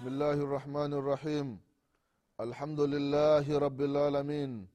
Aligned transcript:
بسم 0.00 0.08
الله 0.08 0.38
الرحمن 0.48 0.92
الرحيم. 1.00 1.48
الحمد 2.40 2.80
لله 2.80 3.58
رب 3.58 3.80
العالمين 3.80 4.66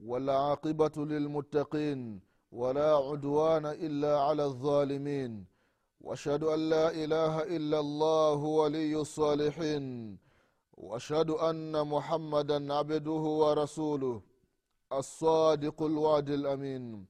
والعاقبة 0.00 0.96
للمتقين 0.96 2.20
ولا 2.52 2.90
عدوان 2.96 3.66
إلا 3.66 4.20
على 4.20 4.44
الظالمين. 4.44 5.44
وأشهد 6.00 6.42
أن 6.44 6.60
لا 6.70 6.86
إله 6.90 7.42
إلا 7.56 7.78
الله 7.80 8.38
ولي 8.60 8.96
الصالحين. 8.96 9.84
وأشهد 10.76 11.30
أن 11.30 11.72
محمدا 11.94 12.74
عبده 12.74 13.24
ورسوله 13.42 14.22
الصادق 14.92 15.82
الوعد 15.82 16.30
الأمين. 16.30 17.06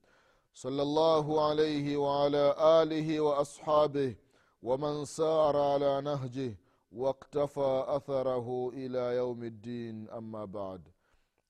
صلى 0.54 0.82
الله 0.82 1.48
عليه 1.48 1.96
وعلى 1.96 2.44
آله 2.82 3.20
وأصحابه 3.20 4.16
ومن 4.62 5.04
سار 5.04 5.56
على 5.56 6.00
نهجه 6.00 6.69
واقتفى 6.91 7.83
أثره 7.87 8.69
إلى 8.69 9.15
يوم 9.15 9.43
الدين 9.43 10.09
أما 10.09 10.45
بعد 10.45 10.87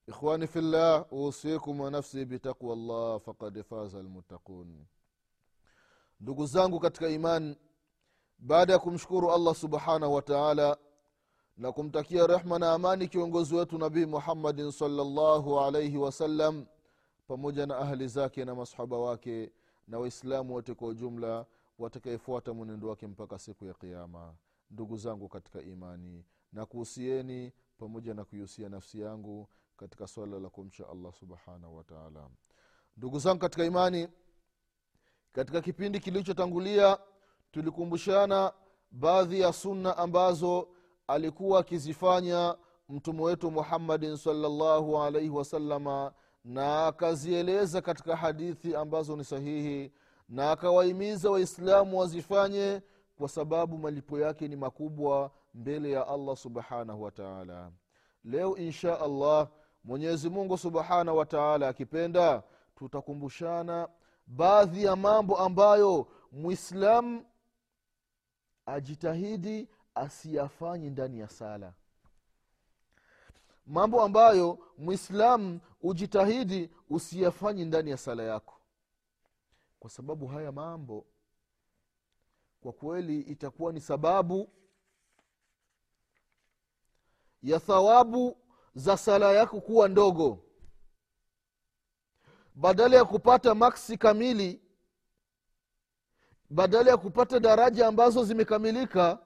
إخواني 0.09 0.47
في 0.47 0.59
الله 0.59 1.05
أوصيكم 1.11 1.79
ونفسي 1.81 2.25
بتقوى 2.25 2.73
الله 2.73 3.17
فقد 3.17 3.61
فاز 3.61 3.95
المتقون 3.95 4.85
ndugu 6.21 6.45
zangu 6.45 6.79
katika 6.79 7.09
imani 7.09 7.57
baada 8.39 8.73
ya 8.73 8.79
kumshukuru 8.79 9.31
allah 9.31 9.55
subhanahu 9.55 10.13
wa 10.13 10.21
taala 10.21 10.77
na 11.57 11.71
kumtakia 11.71 12.27
rehma 12.27 12.59
na 12.59 12.71
amani 12.73 13.07
kiongozi 13.07 13.55
wetu 13.55 13.77
nabii 13.77 14.05
muhammadin 14.05 14.71
salllahu 14.71 15.59
alaihi 15.59 15.97
wasallam 15.97 16.65
pamoja 17.27 17.65
na 17.65 17.77
ahli 17.77 18.07
zake 18.07 18.45
na 18.45 18.55
masahaba 18.55 18.97
wake 18.97 19.51
na 19.87 19.99
waislamu 19.99 20.53
wote 20.53 20.73
kwa 20.73 20.87
ujumla 20.87 21.45
watakayefuata 21.79 22.53
mwenendo 22.53 22.87
wake 22.87 23.07
mpaka 23.07 23.39
siku 23.39 23.65
ya 23.65 23.73
kiama 23.73 24.33
ndugu 24.70 24.96
zangu 24.96 25.28
katika 25.28 25.62
imani 25.62 26.24
na 26.52 26.66
kuhusieni 26.66 27.52
pamoja 27.78 28.14
na 28.14 28.24
kuihusia 28.24 28.68
nafsi 28.68 29.00
yangu 29.00 29.48
katika 29.76 30.06
swala 30.06 30.40
la 30.40 30.48
kumcha 30.50 30.88
allah 30.88 31.12
subhanahu 31.12 31.76
wataala 31.76 32.28
ndugu 32.96 33.18
zangu 33.18 33.40
katika 33.40 33.64
imani 33.64 34.08
katika 35.32 35.60
kipindi 35.60 36.00
kilichotangulia 36.00 36.98
tulikumbushana 37.52 38.52
baadhi 38.90 39.40
ya 39.40 39.52
sunna 39.52 39.96
ambazo 39.96 40.68
alikuwa 41.06 41.60
akizifanya 41.60 42.56
mtume 42.88 43.22
wetu 43.22 43.50
muhammadin 43.50 44.16
salllahu 44.16 45.02
alaihi 45.02 45.30
wasalama 45.30 46.12
na 46.44 46.86
akazieleza 46.86 47.82
katika 47.82 48.16
hadithi 48.16 48.76
ambazo 48.76 49.16
ni 49.16 49.24
sahihi 49.24 49.92
na 50.28 50.50
akawahimiza 50.50 51.30
waislamu 51.30 51.98
wazifanye 51.98 52.82
kwa 53.20 53.28
sababu 53.28 53.78
malipo 53.78 54.18
yake 54.18 54.48
ni 54.48 54.56
makubwa 54.56 55.30
mbele 55.54 55.90
ya 55.90 56.08
allah 56.08 56.36
subhanahu 56.36 57.02
wataala 57.02 57.72
leo 58.24 58.56
insha 58.56 59.00
allah 59.00 59.48
mwenyezi 59.84 60.30
mungu 60.30 60.58
subhanahu 60.58 61.18
wataala 61.18 61.68
akipenda 61.68 62.42
tutakumbushana 62.76 63.88
baadhi 64.26 64.84
ya 64.84 64.96
mambo 64.96 65.38
ambayo 65.38 66.06
mwislamu 66.32 67.24
ajitahidi 68.66 69.68
asiyafanyi 69.94 70.90
ndani 70.90 71.20
ya 71.20 71.28
sala. 71.28 71.72
Mambo 73.66 74.02
ambayo 74.02 74.58
mwislamu 74.78 75.60
ujitahidi 75.82 76.70
usiyafanyi 76.90 77.64
ndani 77.64 77.90
ya 77.90 77.96
sala 77.96 78.22
yako. 78.22 78.54
Kwa 79.80 79.90
sababu 79.90 80.26
haya 80.26 80.52
mambo 80.52 81.06
kwa 82.60 82.72
kweli 82.72 83.20
itakuwa 83.20 83.72
ni 83.72 83.80
sababu 83.80 84.50
ya 87.42 87.60
thawabu 87.60 88.36
za 88.74 88.96
sala 88.96 89.32
yako 89.32 89.60
kuwa 89.60 89.88
ndogo. 89.88 90.44
Badala 92.54 92.96
ya 92.96 93.04
kupata 93.04 93.54
maksi 93.54 93.98
kamili 93.98 94.62
badala 96.50 96.90
ya 96.90 96.96
kupata 96.96 97.40
daraja 97.40 97.86
ambazo 97.86 98.24
zimekamilika 98.24 99.18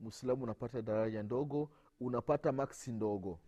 mwislamu 0.00 0.42
unapata 0.42 0.82
daraja 0.82 1.22
ndogo 1.22 1.70
unapata 2.00 2.52
maksi 2.52 2.92
ndogo. 2.92 3.38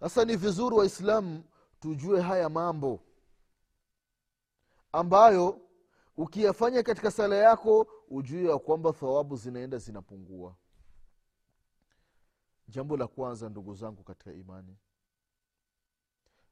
Sasa 0.00 0.24
ni 0.24 0.36
vizuri 0.36 0.76
waislamu 0.76 1.44
tujue 1.80 2.20
haya 2.20 2.48
mambo 2.48 3.00
ambayo 4.92 5.60
ukiyafanya 6.16 6.82
katika 6.82 7.10
sala 7.10 7.36
yako 7.36 7.86
ujue 8.08 8.50
ya 8.50 8.58
kwamba 8.58 8.92
thawabu 8.92 9.36
zinaenda 9.36 9.78
zinapungua. 9.78 10.56
Jambo 12.68 12.96
la 12.96 13.06
kwanza 13.06 13.48
ndugu 13.48 13.74
zangu 13.74 14.02
katika 14.02 14.32
imani 14.32 14.76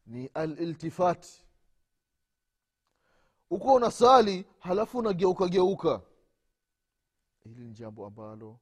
ni 0.06 0.27
aliltifati 0.27 1.45
uko 3.51 3.75
unasali 3.75 4.47
halafu 4.59 4.99
unageuka 4.99 5.49
geuka. 5.49 6.03
Hili 7.45 7.65
ni 7.65 7.72
jambo 7.72 8.06
ambalo 8.06 8.59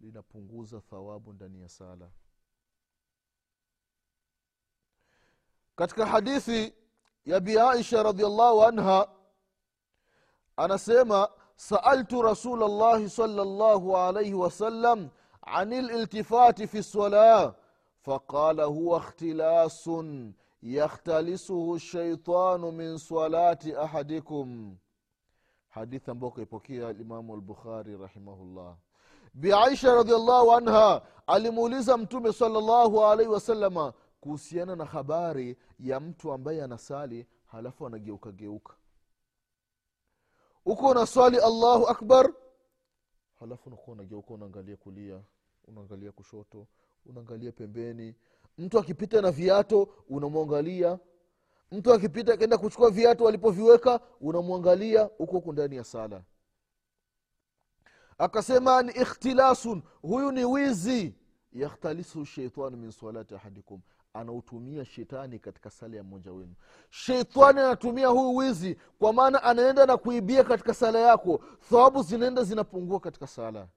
linapunguza 0.00 0.80
thawabu 0.80 1.32
ndani 1.32 1.60
ya 1.60 1.68
sala. 1.68 2.10
Katika 5.76 6.06
hadithi 6.06 6.74
ya 7.24 7.40
bi 7.40 7.58
aisha 7.58 8.02
radiallahu 8.02 8.62
anha 8.64 9.08
anasema 10.56 11.28
saaltu 11.56 12.22
rasul 12.22 12.58
llahi 12.58 13.08
salllahu 13.10 13.96
alaihi 13.96 14.34
wasallam 14.34 15.08
an 15.42 15.68
liltifati 15.70 16.66
fi 16.66 16.78
lsalah 16.78 17.54
faqala 18.00 18.64
huwa 18.64 18.98
ikhtilasun 18.98 20.34
yakhtalisuhu 20.62 21.78
shaitanu 21.78 22.72
min 22.72 22.98
salati 22.98 23.74
ahadikum. 23.76 24.76
Hadithi 25.68 26.10
ambayo 26.10 26.30
kaipokea 26.30 26.92
limamu 26.92 27.34
albukhari 27.34 27.96
rahimahullah. 27.96 28.76
Biaisha 29.34 29.94
radiallahu 29.94 30.52
anha 30.52 31.02
alimuuliza 31.26 31.96
mtume 31.96 32.32
salllahu 32.32 33.04
alaihi 33.04 33.30
wasalama 33.32 33.92
kuhusiana 34.20 34.76
na 34.76 34.84
habari 34.84 35.56
ya 35.78 36.00
mtu 36.00 36.32
ambaye 36.32 36.62
anasali 36.62 37.26
halafu 37.46 37.86
anageuka 37.86 38.32
geuka 38.32 38.74
uko 40.64 40.88
unaswali 40.88 41.36
allahu 41.38 41.86
akbar? 41.88 42.32
Halafu 43.40 43.68
unakuwa 43.68 43.96
unageuka 43.96 44.34
unaangalia 44.34 44.76
kulia 44.76 45.20
unaangalia 45.64 46.12
kushoto 46.12 46.66
unaangalia 47.06 47.52
pembeni. 47.52 48.14
Mtu 48.58 48.78
akipita 48.78 49.20
na 49.20 49.30
viato 49.30 49.88
unamwangalia. 50.08 50.98
Mtu 51.72 51.92
akipita 51.92 52.34
akaenda 52.34 52.58
kuchukua 52.58 52.90
viatu 52.90 53.28
alipoviweka 53.28 54.00
unamwangalia. 54.20 55.02
Huko 55.02 55.32
huku 55.32 55.52
ndani 55.52 55.76
ya 55.76 55.84
sala. 55.84 56.22
Akasema 58.18 58.82
ni 58.82 58.92
ikhtilasun 58.92 59.82
huyu 60.02 60.32
ni 60.32 60.44
wizi. 60.44 61.14
Yakhtalisu 61.52 62.24
sheitani 62.24 62.76
min 62.76 62.90
salati 62.90 63.34
ahadikum 63.34 63.80
anautumia 64.14 64.84
shetani 64.84 65.38
katika 65.38 65.70
sala 65.70 65.96
ya 65.96 66.02
mmoja 66.02 66.32
wenu. 66.32 66.54
Sheitani 66.90 67.60
anatumia 67.60 68.08
huyu 68.08 68.36
wizi 68.36 68.74
kwa 68.98 69.12
maana 69.12 69.42
anaenda 69.42 69.86
na 69.86 69.96
kuibia 69.96 70.44
katika 70.44 70.74
sala 70.74 70.98
yako. 70.98 71.44
Thawabu 71.70 72.02
zinaenda 72.02 72.44
zinapungua 72.44 73.00
katika 73.00 73.26
sala. 73.26 73.68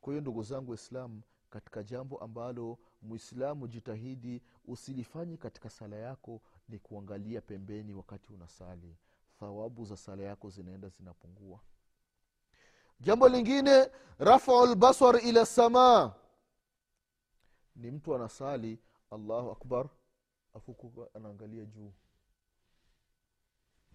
Kwa 0.00 0.12
hiyo 0.12 0.20
ndugu 0.20 0.42
zangu 0.42 0.70
waislamu 0.70 1.22
katika 1.50 1.82
jambo 1.82 2.18
ambalo 2.18 2.78
mwislamu 3.02 3.68
jitahidi 3.68 4.42
usilifanye 4.64 5.36
katika 5.36 5.70
sala 5.70 5.96
yako 5.96 6.40
ni 6.68 6.78
kuangalia 6.78 7.40
pembeni 7.40 7.94
wakati 7.94 8.32
unasali. 8.32 8.96
Thawabu 9.40 9.84
za 9.84 9.96
sala 9.96 10.22
yako 10.22 10.50
zinaenda 10.50 10.88
zinapungua. 10.88 11.60
Jambo 13.00 13.28
lingine 13.28 13.90
rafau 14.18 14.66
lbasar 14.66 15.20
ila 15.26 15.46
samaa. 15.46 16.12
Ni 17.76 17.90
mtu 17.90 18.14
anasali 18.14 18.78
allahu 19.12 19.50
akbar 19.50 19.88
afuku 20.54 21.06
anaangalia 21.14 21.64
juu. 21.64 21.92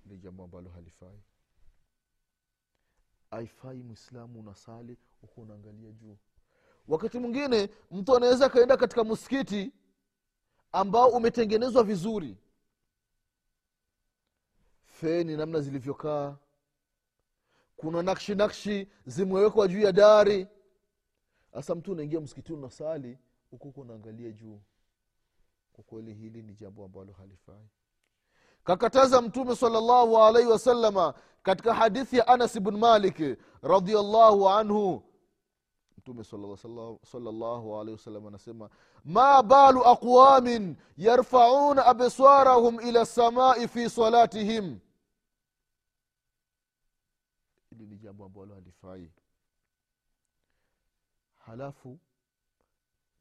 Ni 0.05 0.17
jambo 0.17 0.43
ambalo 0.43 0.69
halifai. 0.69 1.19
Aifai 3.31 3.83
mwislamu 3.83 4.39
unasali 4.39 4.97
huku 5.21 5.41
unaangalia 5.41 5.91
juu. 5.91 6.17
Wakati 6.87 7.19
mwingine 7.19 7.69
mtu 7.91 8.15
anaweza 8.15 8.45
akaenda 8.45 8.77
katika 8.77 9.03
msikiti 9.03 9.71
ambao 10.71 11.09
umetengenezwa 11.09 11.83
vizuri. 11.83 12.37
Feni 14.85 15.37
namna 15.37 15.61
zilivyokaa. 15.61 16.37
Kuna 17.75 18.01
nakshi 18.03 18.35
nakshi 18.35 18.87
zimewekwa 19.05 19.67
juu 19.67 19.79
ya 19.79 19.91
dari. 19.91 20.47
Sasa 21.53 21.75
mtu 21.75 21.91
unaingia 21.91 22.21
msikitini 22.21 22.57
unasali 22.57 23.17
hukuku 23.51 23.81
unaangalia 23.81 24.31
juu 24.31 24.61
kwa 25.77 25.83
kweli 25.83 26.13
hili 26.13 26.43
ni 26.43 26.53
jambo 26.53 26.85
ambalo 26.85 27.13
halifai. 27.13 27.69
Kakataza 28.63 29.21
mtume 29.21 29.55
salllahu 29.55 30.17
alaihi 30.17 30.49
wasalama 30.49 31.13
katika 31.43 31.73
hadithi 31.73 32.17
ya 32.17 32.27
anas 32.27 32.59
bn 32.59 32.77
malik 32.77 33.39
radiallahu 33.61 34.49
anhu. 34.49 35.03
Mtume 35.97 36.23
salllahu 36.23 37.75
alaihi 37.79 37.91
wasallam 37.91 38.27
anasema 38.27 38.69
ma 39.05 39.43
balu 39.43 39.85
aqwamin 39.85 40.75
yarfauna 40.97 41.85
absarahum 41.85 42.79
ila 42.79 43.01
lsamai 43.01 43.67
fi 43.67 43.89
salatihim. 43.89 44.79
Hili 47.69 47.85
ni 47.87 47.97
jambo 47.97 48.25
ambalo 48.25 48.55
halifai. 48.55 49.11
Halafu 51.37 51.99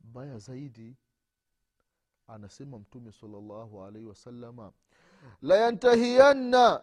mbaya 0.00 0.38
zaidi 0.38 0.96
anasema 2.28 2.78
mtume 2.78 3.12
salllahu 3.12 3.84
alaihi 3.84 4.06
wasalama 4.08 4.72
layantahiyanna 5.42 6.82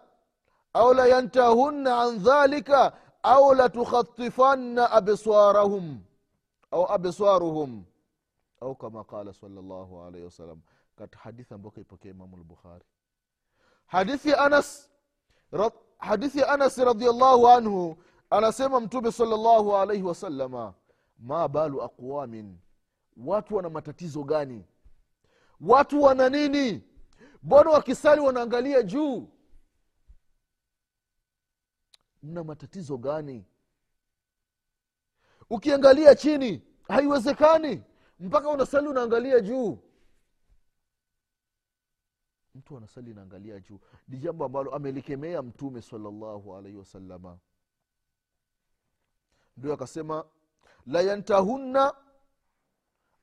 au 0.74 0.94
layantahunna 0.94 2.02
an 2.02 2.20
dhalika 2.20 2.94
au 3.24 3.54
latukhatifanna 3.54 4.92
absarahum 4.92 6.00
au 6.72 6.92
absaruhum 6.92 7.84
au 8.62 8.76
kama 8.76 9.04
qala 9.04 9.34
salllahu 9.34 10.02
alaihi 10.02 10.26
wasallam. 10.26 10.62
Katika 10.96 11.20
hadithi 11.20 11.54
ambayo 11.54 11.72
kaipokea 11.72 12.12
imamu 12.12 12.38
lbukhari 12.38 12.86
hadithi 13.86 14.34
anas 14.34 14.90
hadithi 15.98 16.40
ya 16.40 16.50
anas 16.50 16.78
radiallahu 16.78 17.48
anhu 17.48 17.98
anasema 18.30 18.80
mtume 18.80 19.12
salllahu 19.12 19.76
alaihi 19.78 20.04
wasalama 20.04 20.74
ma 21.20 21.48
balu 21.48 21.82
aqwamin 21.84 22.58
watu 23.26 23.56
wana 23.56 23.70
matatizo 23.70 24.24
gani 24.24 24.66
watu 25.64 26.02
wana 26.02 26.30
nini? 26.30 26.84
Mbona 27.44 27.70
wakisali 27.72 28.22
wanaangalia 28.22 28.84
juu? 28.84 29.30
Mna 32.24 32.44
matatizo 32.44 32.98
gani? 32.98 33.46
Ukiangalia 35.50 36.16
chini 36.16 36.64
haiwezekani. 36.88 37.84
Mpaka 38.20 38.50
unasali 38.50 38.88
unaangalia 38.88 39.40
juu. 39.40 39.80
Mtu 42.56 42.78
anasali 42.78 43.12
inaangalia 43.12 43.60
juu. 43.60 43.80
Ni 44.08 44.18
jambo 44.18 44.46
ambalo 44.46 44.76
amelikemea 44.76 45.42
mtume 45.42 45.82
salllahu 45.82 46.56
alaihi 46.56 46.78
wasalama 46.78 47.40
ndio 49.58 49.74
akasema 49.74 50.26
layantahunna 50.86 51.94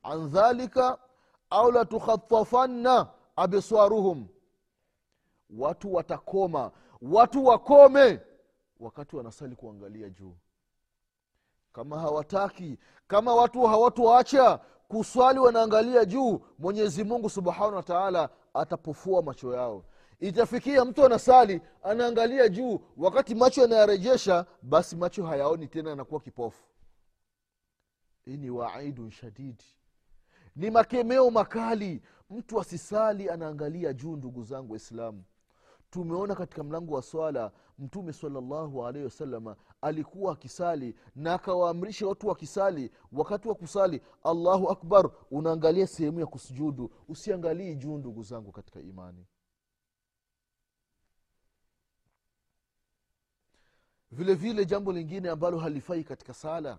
an 0.02 0.28
dhalika 0.30 0.98
au 1.50 1.72
latukhatafanna 1.72 3.08
abswaruhum. 3.36 4.28
Watu 5.50 5.94
watakoma 5.94 6.70
watu 7.02 7.46
wakome. 7.46 8.20
Wakati 8.80 9.16
wanasali 9.16 9.56
kuangalia 9.56 10.10
juu. 10.10 10.36
Kama 11.72 11.98
hawataki 12.00 12.78
kama 13.08 13.34
watu 13.34 13.62
hawatuacha 13.62 14.60
kuswali 14.88 15.38
wanaangalia 15.38 16.04
juu 16.04 16.40
mwenyezi 16.58 17.04
mungu 17.04 17.30
subhanahu 17.30 17.76
wa 17.76 17.82
taala 17.82 18.28
atapofua 18.54 19.22
macho 19.22 19.54
yao. 19.54 19.84
Itafikia 20.20 20.84
mtu 20.84 21.04
anasali 21.06 21.60
anaangalia 21.82 22.48
juu 22.48 22.80
wakati 22.96 23.34
macho 23.34 23.60
yanayarejesha 23.60 24.46
basi 24.62 24.96
macho 24.96 25.26
hayaoni 25.26 25.66
tena 25.68 25.92
anakuwa 25.92 26.20
kipofu. 26.20 26.64
Hii 28.24 28.36
ni 28.36 28.50
waidun 28.50 29.10
shadidi 29.10 29.64
ni 30.56 30.70
makemeo 30.70 31.30
makali. 31.30 32.02
Mtu 32.30 32.60
asisali 32.60 33.30
anaangalia 33.30 33.92
juu 33.92 34.16
ndugu 34.16 34.44
zangu 34.44 34.72
waislamu. 34.72 35.24
Tumeona 35.90 36.34
katika 36.34 36.62
mlango 36.64 36.94
wa 36.94 37.02
swala 37.02 37.52
mtume 37.78 38.12
salllahu 38.12 38.86
alaihi 38.86 39.04
wasalama 39.04 39.56
alikuwa 39.80 40.32
akisali 40.32 40.94
na 41.16 41.34
akawaamrisha 41.34 42.06
watu 42.06 42.28
wakisali. 42.28 42.90
Wakati 43.12 43.48
wa 43.48 43.54
kusali 43.54 44.00
allahu 44.22 44.70
akbar 44.70 45.10
unaangalia 45.30 45.86
sehemu 45.86 46.20
ya 46.20 46.26
kusujudu. 46.26 46.90
Usiangalii 47.08 47.74
juu 47.74 47.98
ndugu 47.98 48.22
zangu 48.22 48.52
katika 48.52 48.80
imani. 48.80 49.26
Vile 54.12 54.34
vile 54.34 54.64
jambo 54.66 54.92
lingine 54.92 55.28
ambalo 55.30 55.58
halifai 55.58 56.04
katika 56.04 56.34
sala 56.34 56.78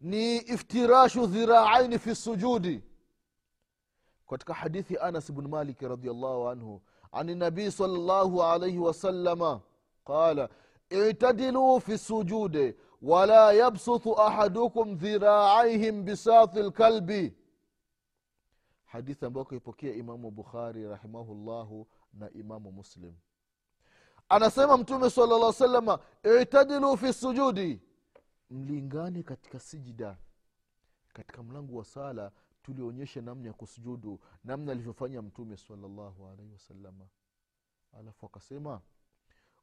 ni 0.00 0.36
iftirashu 0.36 1.26
dhiraaini 1.26 1.98
fi 1.98 2.14
sujudi. 2.14 2.82
Katika 4.28 4.54
hadithi 4.54 4.98
anas 4.98 5.32
bn 5.32 5.48
malik 5.48 5.80
radiallahu 5.80 6.48
anhu 6.48 6.82
an 7.12 7.38
nabii 7.38 7.70
salllahu 7.70 8.42
alaihi 8.42 8.78
wasalama 8.78 9.60
qala 10.04 10.48
itadiluu 10.90 11.80
fi 11.80 11.98
sujude 11.98 12.76
wala 13.02 13.52
yabsuthu 13.52 14.20
ahadukum 14.20 14.96
dhiraaihim 14.96 16.04
bisati 16.04 16.62
lkalbi. 16.62 17.36
Hadithi 18.84 19.26
ambayo 19.26 19.44
kaipokea 19.44 19.94
imamu 19.94 20.30
bukhari 20.30 20.88
rahimahullahu 20.88 21.88
na 22.12 22.30
imamu 22.30 22.72
muslim. 22.72 23.14
Anasema 24.28 24.76
mtume 24.76 25.10
sala 25.10 25.38
llah 25.38 25.52
salama 25.52 25.98
itadilu 26.40 26.96
fi 26.96 27.12
sujudi 27.12 27.80
mlingane 28.50 29.22
katika 29.22 29.60
sijida 29.60 30.16
katika 31.12 31.42
mlango 31.42 31.76
wa 31.76 31.84
sala 31.84 32.32
tulionyesha 32.62 33.20
namna 33.22 33.48
ya 33.48 33.52
kusujudu 33.54 34.20
namna 34.44 34.72
alivyofanya 34.72 35.22
mtume 35.22 35.56
salllahu 35.56 36.26
alaihi 36.28 36.52
wasalama 36.52 37.06
alafu 37.98 38.26
akasema 38.26 38.80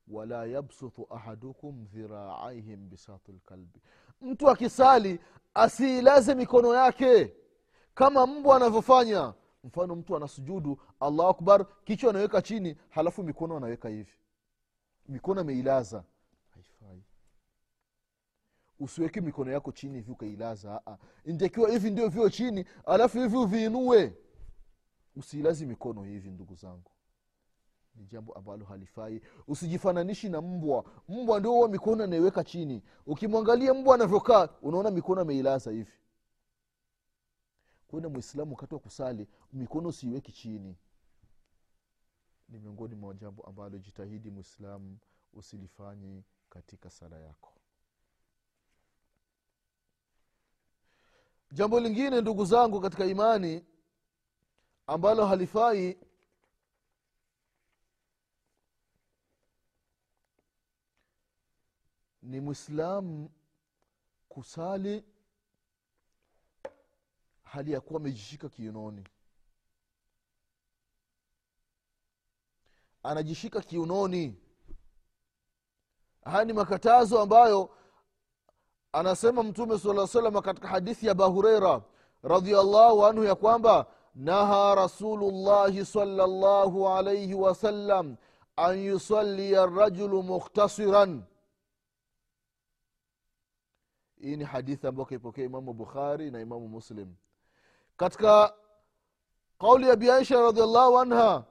wala 0.07 0.45
yabsuthu 0.45 1.07
ahadukum 1.09 1.85
dhiraaihim 1.85 2.89
bisatu 2.89 3.31
lkalbi 3.31 3.81
mtu 4.21 4.49
akisali 4.49 5.19
asiilaze 5.53 6.35
mikono 6.35 6.73
yake. 6.75 7.33
Kama 7.95 8.27
mbwa 8.27 8.55
anavyofanya. 8.55 9.33
Mfano 9.63 9.95
mtu 9.95 10.15
anasujudu 10.15 10.79
allahu 10.99 11.29
akbar 11.29 11.65
kichwa 11.83 12.09
anaweka 12.09 12.41
chini 12.41 12.77
halafu 12.89 13.23
mikono 13.23 13.57
anaweka 13.57 13.89
hivi. 13.89 14.11
Mikono 15.09 15.41
ameilaza 15.41 16.03
usiweke 18.79 19.21
mikono 19.21 19.51
yako 19.51 19.71
chini 19.71 19.95
hivi 19.97 20.11
ukailaza 20.11 20.81
ntakiwa 21.25 21.69
hivi 21.69 21.91
ndio 21.91 22.09
vio 22.09 22.29
chini 22.29 22.65
alafu 22.85 23.17
hivi 23.19 23.37
uviinue. 23.37 24.17
Usiilazi 25.15 25.65
mikono 25.65 26.03
hivi 26.03 26.31
ndugu 26.31 26.55
zangu. 26.55 26.91
Ni 27.95 28.05
jambo 28.05 28.33
ambalo 28.33 28.65
halifai. 28.65 29.21
Usijifananishi 29.47 30.29
na 30.29 30.41
mbwa. 30.41 30.85
Mbwa 31.09 31.39
ndio 31.39 31.51
huwa 31.51 31.67
mikono 31.69 32.03
anaiweka 32.03 32.43
chini. 32.43 32.83
Ukimwangalia 33.05 33.73
mbwa 33.73 33.95
anavyokaa 33.95 34.49
unaona 34.61 34.91
mikono 34.91 35.21
ameilaza 35.21 35.71
hivi. 35.71 35.91
Kwenda 37.87 38.09
mwislamu 38.09 38.51
wakati 38.51 38.73
wa 38.73 38.79
kusali 38.79 39.27
mikono 39.53 39.89
usiiweki 39.89 40.31
chini. 40.31 40.77
Ni 42.49 42.59
miongoni 42.59 42.95
mwa 42.95 43.13
jambo 43.13 43.43
ambalo 43.43 43.77
jitahidi 43.77 44.29
mwislamu 44.31 44.97
usilifanye 45.33 46.23
katika 46.49 46.89
sala 46.89 47.19
yako 47.19 47.53
jambo 51.53 51.79
lingine 51.79 52.21
ndugu 52.21 52.45
zangu 52.45 52.81
katika 52.81 53.05
imani 53.05 53.65
ambalo 54.87 55.25
halifai 55.25 55.97
ni 62.21 62.39
mwislamu 62.39 63.31
kusali 64.29 65.03
hali 67.43 67.71
ya 67.71 67.81
kuwa 67.81 67.99
amejishika 67.99 68.49
kiunoni. 68.49 69.03
Anajishika 73.03 73.61
kiunoni. 73.61 74.35
Haya 76.23 76.45
ni 76.45 76.53
makatazo 76.53 77.21
ambayo 77.21 77.77
anasema 78.93 79.43
mtume 79.43 79.79
saa 79.79 80.07
salama 80.07 80.41
katika 80.41 80.67
hadithi 80.67 81.05
ya 81.05 81.11
abahureira 81.11 81.81
radiallahu 82.23 83.05
anhu 83.05 83.23
ya 83.23 83.35
kwamba 83.35 83.85
naha 84.15 84.75
rasulullahi 84.75 85.85
salllahu 85.85 86.89
alaihi 86.89 87.33
wasallam 87.33 88.15
an 88.55 88.79
yusalia 88.79 89.65
rajulu 89.65 90.23
mukhtasiran 90.23 91.23
hii 94.21 94.35
ni 94.35 94.43
hadithi 94.43 94.87
ambayo 94.87 95.05
kaipokea 95.05 95.45
imamu 95.45 95.73
bukhari 95.73 96.31
na 96.31 96.41
imamu 96.41 96.67
muslim. 96.67 97.15
Katika 97.97 98.53
qauli 99.59 99.87
ya 99.89 99.95
biaisha 99.95 100.41
radiallahu 100.41 100.99
anha 100.99 101.43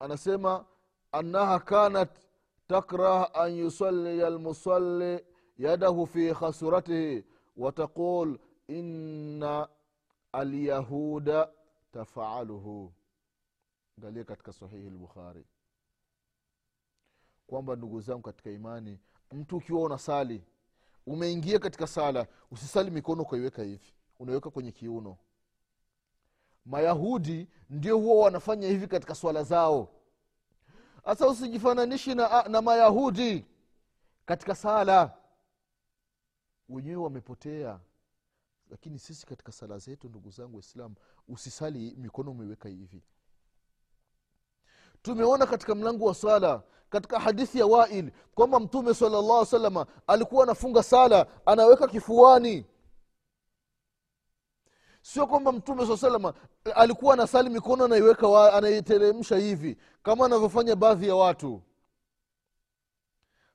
anasema 0.00 0.64
annaha 1.12 1.58
kanat 1.60 2.10
takrah 2.68 3.30
an 3.34 3.52
yusalia 3.56 4.30
lmusalli 4.30 5.24
yadahu 5.60 6.06
fi 6.06 6.34
khasuratihi 6.34 7.24
وتقول 7.56 8.38
إن 8.70 9.66
alyahuda 10.32 11.48
تفعله 11.92 12.90
angalia 13.98 14.24
katika 14.24 14.52
sahihi 14.52 14.90
lbukhari 14.90 15.44
kwamba 17.46 17.76
ndugu 17.76 18.00
zangu 18.00 18.22
katika 18.22 18.50
imani 18.50 18.98
mtu 19.32 19.56
ukiwa 19.56 19.82
unasali 19.82 20.44
umeingia 21.06 21.58
katika 21.58 21.86
sala 21.86 22.26
usisali 22.50 22.90
mikono 22.90 23.22
ukaiweka 23.22 23.62
hivi 23.62 23.92
unaweka 24.18 24.50
kwenye 24.50 24.72
kiuno. 24.72 25.16
Mayahudi 26.64 27.48
ndio 27.70 27.98
huwa 27.98 28.24
wanafanya 28.24 28.68
hivi 28.68 28.86
katika 28.86 29.14
swala 29.14 29.42
zao. 29.42 29.88
Hasa 31.04 31.28
usijifananishi 31.28 32.14
na, 32.14 32.42
na 32.42 32.62
mayahudi 32.62 33.46
katika 34.26 34.54
sala 34.54 35.19
wenyewe 36.70 36.96
wamepotea. 37.02 37.80
Lakini 38.70 38.98
sisi 38.98 39.26
katika 39.26 39.52
sala 39.52 39.78
zetu 39.78 40.08
ndugu 40.08 40.30
zangu 40.30 40.56
waislamu 40.56 40.94
usisali 41.28 41.94
mikono 41.96 42.30
umeweka 42.30 42.68
hivi. 42.68 43.02
Tumeona 45.02 45.46
katika 45.46 45.74
mlango 45.74 46.04
wa 46.04 46.14
sala 46.14 46.62
katika 46.90 47.20
hadithi 47.20 47.58
ya 47.58 47.66
wail 47.66 48.10
kwamba 48.34 48.60
mtume 48.60 48.94
salllah 48.94 49.46
salama 49.46 49.86
alikuwa 50.06 50.42
anafunga 50.44 50.82
sala 50.82 51.26
anaweka 51.46 51.88
kifuani. 51.88 52.66
Sio 55.02 55.26
kwamba 55.26 55.52
mtume 55.52 55.86
saa 55.86 55.96
salama 55.96 56.34
alikuwa 56.74 57.14
anasali 57.14 57.50
mikono 57.50 57.84
anaiweka 57.84 58.52
anaiteremsha 58.52 59.36
hivi 59.36 59.76
kama 60.02 60.24
anavyofanya 60.26 60.76
baadhi 60.76 61.08
ya 61.08 61.14
watu. 61.14 61.62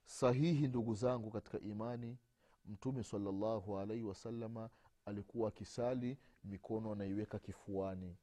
Sahihi 0.05 0.67
ndugu 0.67 0.93
zangu 0.95 1.31
katika 1.31 1.59
imani 1.59 2.17
mtume 2.67 3.03
salallahu 3.03 3.79
alaihi 3.79 4.03
wasalama 4.03 4.69
alikuwa 5.05 5.47
akisali 5.49 6.17
mikono 6.43 6.91
anaiweka 6.91 7.39
kifuani. 7.39 8.15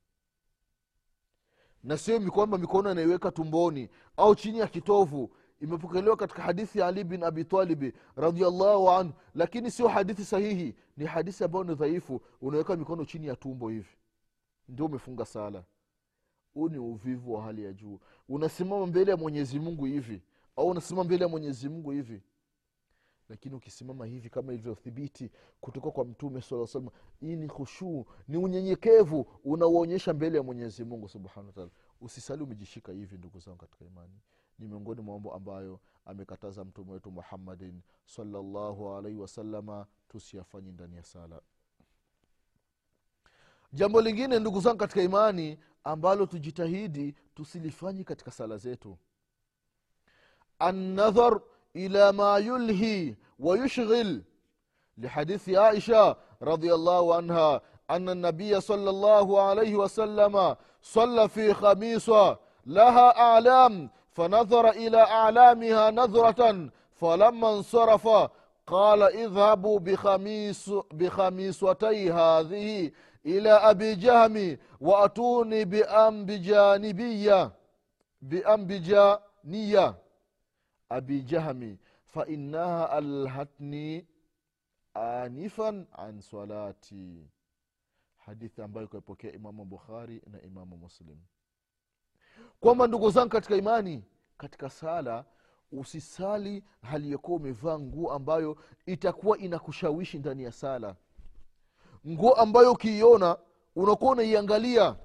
Na 1.84 1.98
sio 1.98 2.30
kwamba 2.30 2.58
mikono 2.58 2.90
anaiweka 2.90 3.30
tumboni 3.30 3.88
au 4.16 4.34
chini 4.34 4.58
ya 4.58 4.66
kitovu. 4.66 5.30
Imepokelewa 5.60 6.16
katika 6.16 6.42
hadithi 6.42 6.78
ya 6.78 6.86
ali 6.86 7.04
bin 7.04 7.22
abitalibi 7.22 7.92
radiallahu 8.16 8.90
anhu 8.90 9.12
lakini 9.34 9.70
sio 9.70 9.88
hadithi 9.88 10.24
sahihi. 10.24 10.74
Ni 10.96 11.04
hadithi 11.06 11.44
ambayo 11.44 11.64
ni 11.64 11.74
dhaifu. 11.74 12.20
Unaweka 12.40 12.76
mikono 12.76 13.04
chini 13.04 13.26
ya 13.26 13.36
tumbo 13.36 13.68
hivi. 13.68 13.96
Ndio 14.68 14.86
umefunga 14.86 15.24
sala. 15.24 15.64
Huu 16.54 16.68
ni 16.68 16.78
uvivu 16.78 17.34
wa 17.34 17.42
hali 17.42 17.64
ya 17.64 17.72
juu. 17.72 17.98
Unasimama 18.28 18.86
mbele 18.86 19.10
ya 19.10 19.16
mwenyezi 19.16 19.58
mungu 19.60 19.84
hivi 19.84 20.22
au 20.56 20.68
unasimama 20.68 21.04
mbele 21.04 21.22
ya 21.24 21.28
mwenyezi 21.28 21.68
mungu 21.68 21.90
hivi 21.90 22.22
lakini 23.32 23.54
ukisimama 23.54 24.06
hivi 24.06 24.30
kama 24.30 24.52
ilivyothibiti 24.52 25.30
kutoka 25.60 25.90
kwa 25.90 26.04
mtume 26.04 26.40
saa 26.42 26.66
salam 26.66 26.88
hii 27.20 27.36
ni 27.36 27.48
khushuu 27.48 28.06
ni 28.28 28.36
unyenyekevu 28.36 29.26
unauonyesha 29.44 30.12
mbele 30.14 30.36
ya 30.36 30.42
mwenyezi 30.42 30.84
mungu 30.84 31.08
subhanahu 31.08 31.46
wataala 31.46 31.70
usisali 32.00 32.42
umejishika 32.42 32.92
hivi 32.92 33.18
ndugu 33.18 33.38
zangu 33.38 33.58
katika 33.58 33.84
imani. 33.84 34.20
Ni 34.58 34.68
miongoni 34.68 35.00
mwa 35.00 35.14
mambo 35.14 35.34
ambayo 35.34 35.80
amekataza 36.04 36.64
mtume 36.64 36.92
wetu 36.92 37.10
muhammadin 37.10 37.80
salllahu 38.06 38.94
alaihi 38.96 39.18
wasalama 39.18 39.86
tusiyafanyi 40.08 40.72
ndani 40.72 40.96
ya 40.96 41.02
sala. 41.04 41.40
Jambo 43.72 44.00
lingine 44.00 44.38
ndugu 44.38 44.60
zangu 44.60 44.78
katika 44.78 45.02
imani 45.02 45.58
ambalo 45.84 46.26
tujitahidi 46.26 47.14
tusilifanyi 47.34 48.04
katika 48.04 48.30
sala 48.30 48.56
zetu. 48.56 48.98
Annadhar 50.58 51.40
إلى 51.76 52.12
ما 52.12 52.38
يلهي 52.38 53.14
ويشغل. 53.38 54.22
لحديث 54.98 55.48
عائشة 55.48 56.16
رضي 56.42 56.74
الله 56.74 57.14
عنها 57.14 57.60
أن 57.90 58.08
النبي 58.08 58.60
صلى 58.60 58.90
الله 58.90 59.42
عليه 59.42 59.76
وسلم 59.76 60.56
صلى 60.82 61.28
في 61.28 61.54
خميصة 61.54 62.38
لها 62.66 63.20
أعلام 63.20 63.90
فنظر 64.12 64.68
إلى 64.70 65.00
أعلامها 65.02 65.90
نظرة 65.90 66.70
فلما 66.94 67.50
انصرف 67.50 68.08
قال 68.66 69.02
اذهبوا 69.02 69.78
بخميس 69.78 70.70
بخميصتي 70.92 72.12
هذه 72.12 72.90
إلى 73.26 73.50
أبي 73.50 73.94
جهم 73.94 74.58
وأتوني 74.80 75.64
بأنبجانبية 75.64 77.52
بأنبجانية 78.22 79.94
abi 80.92 81.22
jahmi 81.22 81.78
fainaha 82.04 82.90
alhatni 82.90 84.06
anifan 84.94 85.86
an 85.92 86.20
salati. 86.20 87.30
Hadithi 88.16 88.62
ambayo 88.62 88.88
kaipokea 88.88 89.32
imamu 89.32 89.64
bukhari 89.64 90.22
na 90.26 90.42
imamu 90.42 90.76
muslim. 90.76 91.18
Kwamba 92.60 92.86
ndugu 92.86 93.10
zangu 93.10 93.28
katika 93.28 93.56
imani 93.56 94.04
katika 94.38 94.70
sala 94.70 95.24
usisali 95.72 96.64
hali 96.82 97.12
yakuwa 97.12 97.36
umevaa 97.36 97.78
nguo 97.78 98.12
ambayo 98.12 98.56
itakuwa 98.86 99.38
inakushawishi 99.38 100.18
ndani 100.18 100.42
ya 100.42 100.52
sala. 100.52 100.96
Nguo 102.08 102.32
ambayo 102.34 102.72
ukiiona 102.72 103.38
unakuwa 103.76 104.12
unaiangalia. 104.12 104.96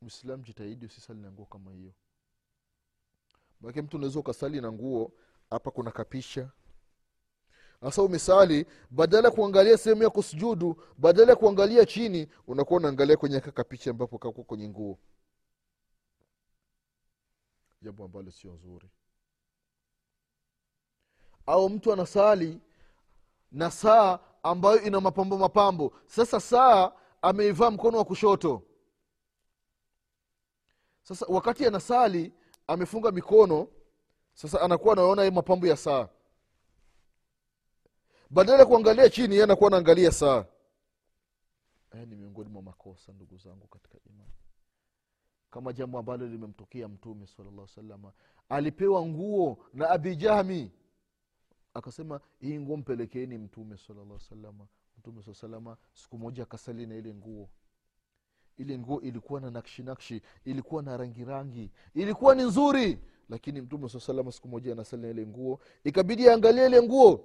Mwislamu 0.00 0.42
jitahidi 0.42 0.86
usisali 0.86 1.20
na 1.20 1.32
nguo 1.32 1.44
kama 1.46 1.72
hiyo 1.72 1.92
make 3.60 3.82
mtu 3.82 3.96
unaweza 3.96 4.20
ukasali 4.20 4.60
na 4.60 4.72
nguo 4.72 5.12
hapa 5.50 5.70
kuna 5.70 5.90
kapisha. 5.90 6.50
Hasa 7.80 8.02
umesali 8.02 8.66
badala 8.90 9.28
ya 9.28 9.34
kuangalia 9.34 9.78
sehemu 9.78 10.02
ya 10.02 10.10
kusujudu 10.10 10.82
badala 10.98 11.30
ya 11.32 11.36
kuangalia 11.36 11.86
chini 11.86 12.28
unakuwa 12.46 12.80
unaangalia 12.80 13.16
kwenye 13.16 13.40
kakapicha 13.40 13.90
ambapo 13.90 14.18
kako 14.18 14.42
kwenye 14.42 14.68
nguo. 14.68 14.98
Jambo 17.82 18.04
ambalo 18.04 18.30
sio 18.30 18.52
nzuri. 18.52 18.90
Au 21.46 21.68
mtu 21.70 21.92
anasali 21.92 22.60
na 23.52 23.70
saa 23.70 24.18
ambayo 24.42 24.82
ina 24.82 25.00
mapambo 25.00 25.38
mapambo. 25.38 25.92
Sasa 26.06 26.40
saa 26.40 26.92
ameivaa 27.22 27.70
mkono 27.70 27.98
wa 27.98 28.04
kushoto. 28.04 28.62
Sasa 31.02 31.26
wakati 31.28 31.66
anasali 31.66 32.32
amefunga 32.66 33.10
mikono 33.12 33.68
sasa 34.34 34.60
anakuwa 34.60 34.92
anaona 34.92 35.30
mapambo 35.30 35.66
ya 35.66 35.76
saa. 35.76 36.08
Badala 38.30 38.58
ya 38.58 38.66
kuangalia 38.66 39.10
chini 39.10 39.36
ye 39.36 39.42
anakuwa 39.42 39.68
anaangalia 39.68 40.12
saa. 40.12 40.44
Haya 41.90 42.06
ni 42.06 42.16
miongoni 42.16 42.50
mwa 42.50 42.62
makosa 42.62 43.12
ndugu 43.12 43.36
zangu 43.38 43.66
katika 43.66 43.98
imani. 44.10 44.32
Kama 45.50 45.72
jambo 45.72 45.98
ambalo 45.98 46.26
limemtokea 46.26 46.88
mtume 46.88 47.26
salllah 47.26 47.68
salama 47.68 48.12
alipewa 48.48 49.06
nguo 49.06 49.58
na 49.72 49.90
abijahmi 49.90 50.70
akasema 51.74 52.20
hii 52.40 52.58
nguo 52.58 52.76
mpelekeeni 52.76 53.38
mtume 53.38 53.76
salllah 53.76 54.20
salama 54.20 54.66
mtume 54.98 55.22
saa 55.22 55.34
salama 55.34 55.76
siku 55.94 56.18
moja 56.18 56.42
akasali 56.42 56.86
na 56.86 56.94
ile 56.96 57.14
nguo 57.14 57.48
ile 58.58 58.78
nguo 58.78 59.00
ilikuwa 59.00 59.40
na 59.40 59.50
nakshi 59.50 59.82
nakshi 59.82 60.22
ilikuwa 60.44 60.82
na 60.82 60.96
rangi 60.96 61.24
rangi 61.24 61.70
ilikuwa 61.94 62.34
ni 62.34 62.42
nzuri. 62.42 62.98
Lakini 63.28 63.60
mtume 63.60 63.88
saa 63.88 64.00
salama 64.00 64.32
siku 64.32 64.48
moja 64.48 64.72
anasali 64.72 65.10
ile 65.10 65.26
nguo 65.26 65.60
ikabidi 65.84 66.28
aangalia 66.28 66.66
ile 66.66 66.82
nguo. 66.82 67.24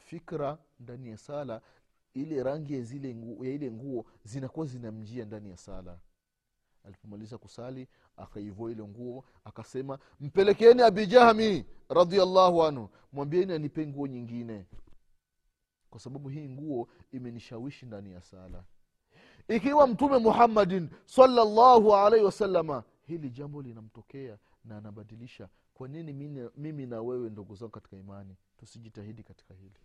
Fikra 0.00 0.58
ndani 0.80 1.08
ya 1.08 1.16
sala 1.16 1.60
ile 2.14 2.42
rangi 2.42 2.74
ya, 2.74 2.82
zile 2.82 3.14
nguo, 3.14 3.44
ya 3.44 3.52
ile 3.52 3.70
nguo 3.70 4.04
zinakuwa 4.24 4.66
zinamjia 4.66 5.24
ndani 5.24 5.50
ya 5.50 5.56
sala. 5.56 5.98
Alipomaliza 6.84 7.38
kusali 7.38 7.88
akaivua 8.16 8.70
ile 8.70 8.82
nguo 8.82 9.24
akasema 9.44 9.98
mpelekeeni 10.20 10.82
abijahmi 10.82 11.64
radiallahu 11.88 12.62
anhu 12.64 12.88
mwambieni 13.12 13.52
anipe 13.52 13.86
nguo 13.86 14.06
nyingine. 14.06 14.66
Kwa 15.90 16.00
sababu 16.00 16.28
hii 16.28 16.48
nguo 16.48 16.88
imenishawishi 17.12 17.86
ndani 17.86 18.12
ya 18.12 18.22
sala 18.22 18.64
ikiwa 19.48 19.86
mtume 19.86 20.18
muhammadin 20.18 20.88
salllahu 21.06 21.94
alaihi 21.96 22.24
wasalama 22.24 22.84
hili 23.06 23.30
jambo 23.30 23.62
linamtokea 23.62 24.38
na 24.64 24.76
anabadilisha 24.78 25.48
kwa 25.74 25.88
nini 25.88 26.12
mimi 26.56 26.86
na 26.86 27.02
wewe 27.02 27.30
ndugu 27.30 27.54
zangu 27.54 27.72
katika 27.72 27.96
imani 27.96 28.36
tusijitahidi 28.56 29.22
katika 29.22 29.54
hili? 29.54 29.80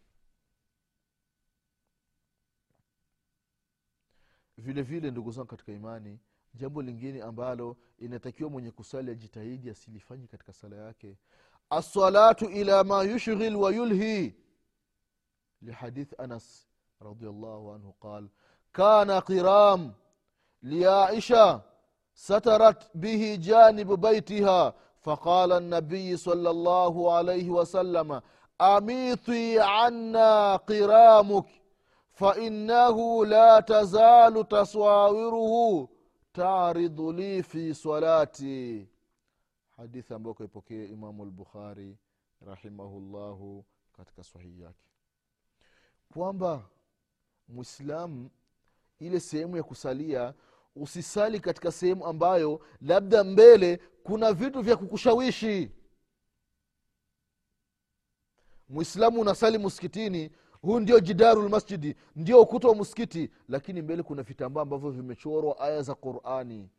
Vile 4.58 4.82
vile 4.82 5.12
ndugu 5.12 5.32
zangu 5.32 5.48
katika 5.48 5.72
imani 5.72 6.20
jambo 6.54 6.82
lingine 6.82 7.22
ambalo 7.22 7.78
inatakiwa 8.00 8.50
mwenye 8.50 8.72
kusali 8.72 9.12
ajitahidi 9.12 9.70
asilifanyi 9.70 10.28
katika 10.28 10.54
sala 10.54 10.75
yake 10.75 11.18
assalatu 11.70 12.46
ila 12.46 12.84
ma 12.84 13.04
yushghil 13.04 13.56
wa 13.56 13.72
yulhi. 13.75 14.36
Lihadith 15.62 16.20
anas 16.20 16.68
radiallahu 17.00 17.72
anhu 17.72 17.94
qala 17.94 18.28
قال 18.75 19.07
كان 19.07 19.11
قرام 19.21 19.93
لعائشة 20.62 21.62
سترت 22.14 22.91
به 22.95 23.38
جانب 23.41 24.00
بيتها 24.00 24.75
فقال 25.00 25.53
النبي 25.53 26.17
صلى 26.17 26.50
الله 26.50 27.12
عليه 27.12 27.50
وسلم 27.50 28.21
أميطي 28.61 29.61
عنا 29.61 30.57
قرامك 30.57 31.47
فإنه 32.12 33.26
لا 33.26 33.61
تزال 33.61 34.49
تصاوره 34.49 35.88
تعرض 36.35 37.00
لي 37.00 37.43
في 37.43 37.73
صلاتي 37.75 38.87
hadithi 39.79 40.14
ambayo 40.14 40.35
kaipokea 40.35 40.85
imamu 40.85 41.25
lbukhari 41.25 41.99
rahimahullahu 42.47 43.64
katika 43.97 44.25
sahihi 44.25 44.61
yake 44.61 44.88
kwamba 46.12 46.62
mwislamu 47.49 48.31
ile 49.00 49.20
sehemu 49.20 49.58
ya 49.58 49.63
kusalia 49.63 50.34
usisali 50.75 51.39
katika 51.39 51.72
sehemu 51.72 52.06
ambayo 52.06 52.65
labda 52.82 53.24
mbele 53.24 53.77
kuna 54.03 54.34
vitu 54.34 54.62
vya 54.62 54.77
kukushawishi. 54.77 55.72
Mwislamu 58.70 59.22
unasali 59.22 59.58
msikitini 59.58 60.32
huu 60.62 60.79
ndio 60.79 61.00
jidaru 61.00 61.41
lmasjidi 61.41 61.96
ndio 62.15 62.41
ukuta 62.41 62.68
wa 62.68 62.75
msikiti 62.75 63.29
lakini 63.48 63.82
mbele 63.82 64.03
kuna 64.03 64.24
vitambaa 64.24 64.62
ambavyo 64.62 64.89
vimechorwa 64.91 65.60
aya 65.60 65.82
za 65.82 65.96
qurani. 65.96 66.70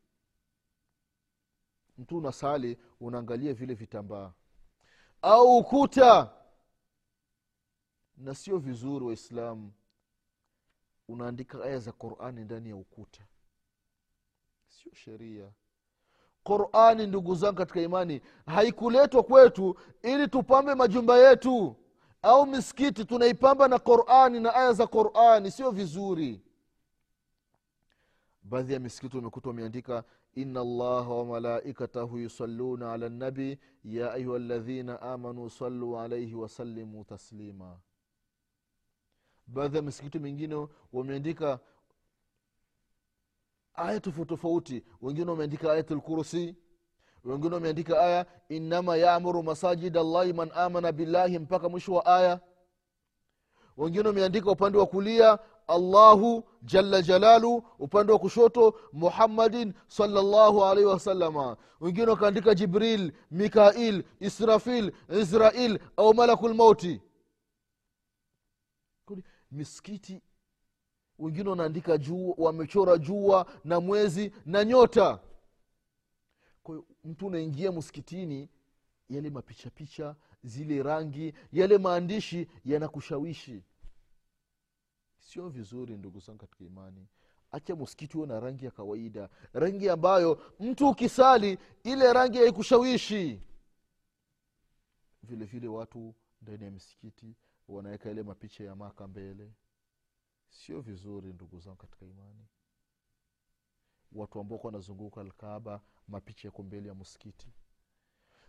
Mtu 1.99 2.19
unasali 2.19 2.79
unaangalia 3.01 3.55
vile 3.55 3.75
vitambaa. 3.75 4.33
Au 5.23 5.57
ukuta. 5.59 6.31
Na 8.17 8.35
sio 8.35 8.59
vizuri 8.59 9.05
waislamu 9.05 9.73
unaandika 11.13 11.65
aya 11.65 11.79
za 11.79 11.93
qurani 11.93 12.45
ndani 12.45 12.69
ya 12.69 12.77
ukuta. 12.77 13.21
Sio 14.69 14.95
sheria. 14.95 15.49
Qurani 16.45 17.07
ndugu 17.07 17.35
zangu 17.35 17.57
katika 17.57 17.81
imani 17.81 18.21
haikuletwa 18.47 19.23
kwetu 19.23 19.77
ili 20.03 20.29
tupambe 20.29 20.75
majumba 20.75 21.19
yetu 21.19 21.77
au 22.23 22.47
misikiti. 22.47 23.05
Tunaipamba 23.05 23.69
na 23.69 23.79
qurani 23.79 24.41
na 24.41 24.55
aya 24.55 24.73
za 24.73 24.87
qurani 24.87 25.51
sio 25.51 25.71
vizuri. 25.71 26.41
Baadhi 28.43 28.73
ya 28.73 28.81
misikiti 28.81 29.19
umekuta 29.19 29.49
wameandika 29.49 30.05
ina 30.35 30.65
llaha 30.65 31.15
wamalaikatahu 31.15 32.19
yusalluna 32.19 32.93
ala 32.93 33.09
nabi 33.09 33.59
ya 33.85 34.13
ayuha 34.13 34.39
ladhina 34.39 35.03
amanu 35.03 35.51
saluu 35.51 35.99
alaihi 35.99 36.35
wasalimu 36.35 37.05
taslima 37.05 37.79
baadhi 39.53 39.77
ya 39.77 39.83
misikiti 39.83 40.19
mingine 40.19 40.69
wameandika 40.93 41.59
aya 43.75 44.01
tofauti 44.01 44.29
tofauti. 44.29 44.85
Wengine 45.03 45.31
wameandika 45.31 45.73
ayatlkursi 45.73 46.57
wengine 47.25 47.55
wameandika 47.55 48.01
aya 48.01 48.27
inama 48.49 48.97
yamuru 48.97 49.43
masajid 49.43 49.97
allahi 49.97 50.33
man 50.33 50.51
amana 50.55 50.93
billahi 50.93 51.39
mpaka 51.39 51.69
mwisho 51.69 51.95
wa 51.95 52.07
aya. 52.07 52.41
Wengine 53.77 54.09
wameandika 54.09 54.51
upande 54.51 54.79
wa 54.79 54.87
kulia 54.87 55.39
allahu 55.67 56.45
jalla 56.63 57.03
jalalu 57.03 57.63
upande 57.79 58.13
wa 58.13 58.19
kushoto 58.19 58.75
muhammadin 58.93 59.73
salllahu 59.87 60.65
alaihi 60.65 60.87
wasalama 60.89 61.57
wengine 61.81 62.07
wakaandika 62.07 62.55
jibril 62.55 63.13
mikail 63.31 64.05
israfil 64.21 64.93
israil 65.21 65.79
au 65.97 66.15
malakul 66.15 66.55
mauti 66.55 67.01
misikiti. 69.51 70.23
Wengine 71.19 71.49
wanaandika 71.51 71.99
jua 71.99 72.35
wamechora 72.39 72.99
jua 72.99 73.47
na 73.65 73.81
mwezi 73.81 74.33
na 74.47 74.65
nyota. 74.65 75.21
Kwa 76.63 76.83
mtu 77.05 77.27
unaingia 77.27 77.73
msikitini 77.73 78.49
yale 79.09 79.31
mapichapicha 79.31 80.17
zile 80.45 80.83
rangi 80.83 81.35
yale 81.53 81.79
maandishi 81.79 82.49
yanakushawishi. 82.65 83.63
Sio 85.19 85.49
vizuri 85.49 85.97
ndugu 85.97 86.21
zangu 86.21 86.39
katika 86.39 86.65
imani. 86.65 87.07
Acha 87.53 87.77
msikiti 87.77 88.17
huo 88.17 88.27
na 88.27 88.41
rangi 88.41 88.65
ya 88.65 88.71
kawaida 88.71 89.29
rangi 89.53 89.89
ambayo 89.89 90.43
mtu 90.61 90.89
ukisali 90.89 91.59
ile 91.85 92.13
rangi 92.13 92.39
haikushawishi 92.39 93.41
vile 95.23 95.45
vile 95.45 95.69
watu 95.69 96.15
ndani 96.43 96.65
ya 96.65 96.71
misikiti 96.71 97.35
wanaweka 97.71 98.11
ile 98.11 98.23
mapicha 98.23 98.65
ya 98.65 98.77
maka 98.77 99.09
mbele. 99.09 99.53
Sio 100.49 100.81
vizuri 100.81 101.33
ndugu 101.33 101.59
zangu 101.59 101.77
katika 101.77 102.07
imani. 102.07 102.47
Watu 104.13 104.41
ambao 104.41 104.59
wanazunguka 104.63 105.21
alkaaba 105.21 105.81
mapicha 106.09 106.49
yako 106.49 106.63
mbele 106.63 106.89
ya 106.89 106.95
msikiti. 106.95 107.49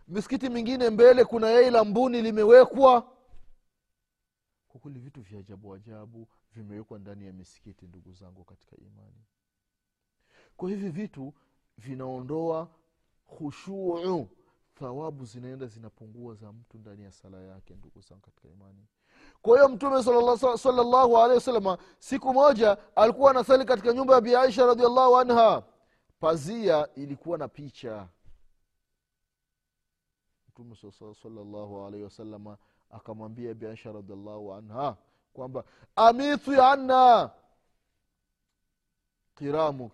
Misikiti 0.08 0.48
mingine 0.48 0.90
mbele 0.90 1.24
kuna 1.24 1.50
yai 1.50 1.70
la 1.70 1.84
mbuni 1.84 2.22
limewekwa. 2.22 3.16
Kwa 4.68 4.80
kweli 4.80 4.98
vitu 4.98 5.20
vya 5.22 5.38
ajabu 5.38 5.74
ajabu 5.74 6.28
vimewekwa 6.52 6.98
ndani 6.98 7.26
ya 7.26 7.32
misikiti 7.32 7.86
ndugu 7.86 8.12
zangu 8.12 8.44
katika 8.44 8.76
imani. 8.76 9.24
Kwa 10.56 10.70
hivi 10.70 10.88
vitu 10.88 11.34
vinaondoa 11.78 12.68
hushuu 13.24 14.28
thawabu 14.74 15.24
zinaenda 15.24 15.66
zinapungua 15.66 16.34
za 16.34 16.52
mtu 16.52 16.78
ndani 16.78 17.02
ya 17.02 17.12
sala 17.12 17.40
yake 17.42 17.74
ndugu 17.74 18.00
zangu 18.00 18.20
katika 18.22 18.48
imani 18.48 18.86
kwa 19.42 19.56
hiyo 19.56 19.68
mtume 19.68 20.02
salllahu 20.02 21.18
alehi 21.18 21.34
wasalama 21.34 21.78
siku 21.98 22.34
moja 22.34 22.76
alikuwa 22.96 23.30
anasali 23.30 23.64
katika 23.64 23.92
nyumba 23.92 24.14
ya 24.14 24.20
bi 24.20 24.36
aisha 24.36 24.66
radiallahu 24.66 25.16
anha. 25.16 25.62
Pazia 26.20 26.88
ilikuwa 26.94 27.38
na 27.38 27.48
picha. 27.48 28.08
Mtume 30.48 30.76
salllahu 31.22 31.86
alaihi 31.86 32.04
wasalama 32.04 32.56
akamwambia 32.90 33.54
bi 33.54 33.66
aisha 33.66 33.92
radiallahu 33.92 34.54
anha 34.54 34.96
kwamba 35.32 35.64
amithu 35.96 36.62
anna 36.62 37.30
kiramuk 39.34 39.92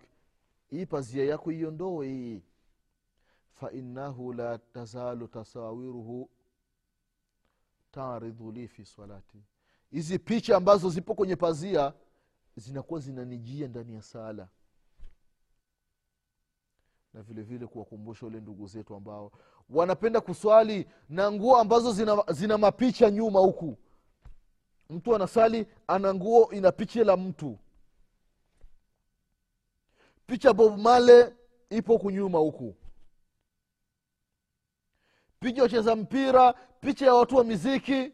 hii 0.69 0.85
pazia 0.85 1.25
yako 1.25 1.51
iondoe 1.51 2.07
hii. 2.07 2.43
Fainahu 3.53 4.33
la 4.33 4.57
tazalu 4.57 5.27
tasawiruhu 5.27 6.29
taridhu 7.91 8.51
li 8.51 8.67
fi 8.67 8.85
salati 8.85 9.43
hizi 9.91 10.19
picha 10.19 10.57
ambazo 10.57 10.89
zipo 10.89 11.15
kwenye 11.15 11.35
pazia 11.35 11.93
zinakuwa 12.55 12.99
zinanijia 12.99 13.67
ndani 13.67 13.93
ya 13.93 14.01
sala. 14.01 14.47
Na 17.13 17.21
vile 17.21 17.41
vile 17.41 17.67
kuwakumbusha 17.67 18.25
ule 18.25 18.39
ndugu 18.41 18.67
zetu 18.67 18.95
ambao 18.95 19.31
wanapenda 19.69 20.21
kuswali 20.21 20.87
na 21.09 21.31
nguo 21.31 21.57
ambazo 21.57 21.91
zina, 21.91 22.23
zina 22.31 22.57
mapicha 22.57 23.11
nyuma 23.11 23.39
huku. 23.39 23.77
Mtu 24.89 25.15
anasali 25.15 25.67
ana 25.87 26.13
nguo 26.13 26.51
ina 26.51 26.71
picha 26.71 27.03
la 27.03 27.17
mtu. 27.17 27.57
Picha 30.27 30.53
bob 30.53 30.77
male 30.79 31.35
ipo 31.69 31.99
kunyuma 31.99 32.39
huku 32.39 32.75
picha 35.39 35.61
wacheza 35.63 35.95
mpira 35.95 36.53
picha 36.53 37.05
ya 37.05 37.13
watu 37.13 37.35
wa 37.35 37.43
miziki. 37.43 38.11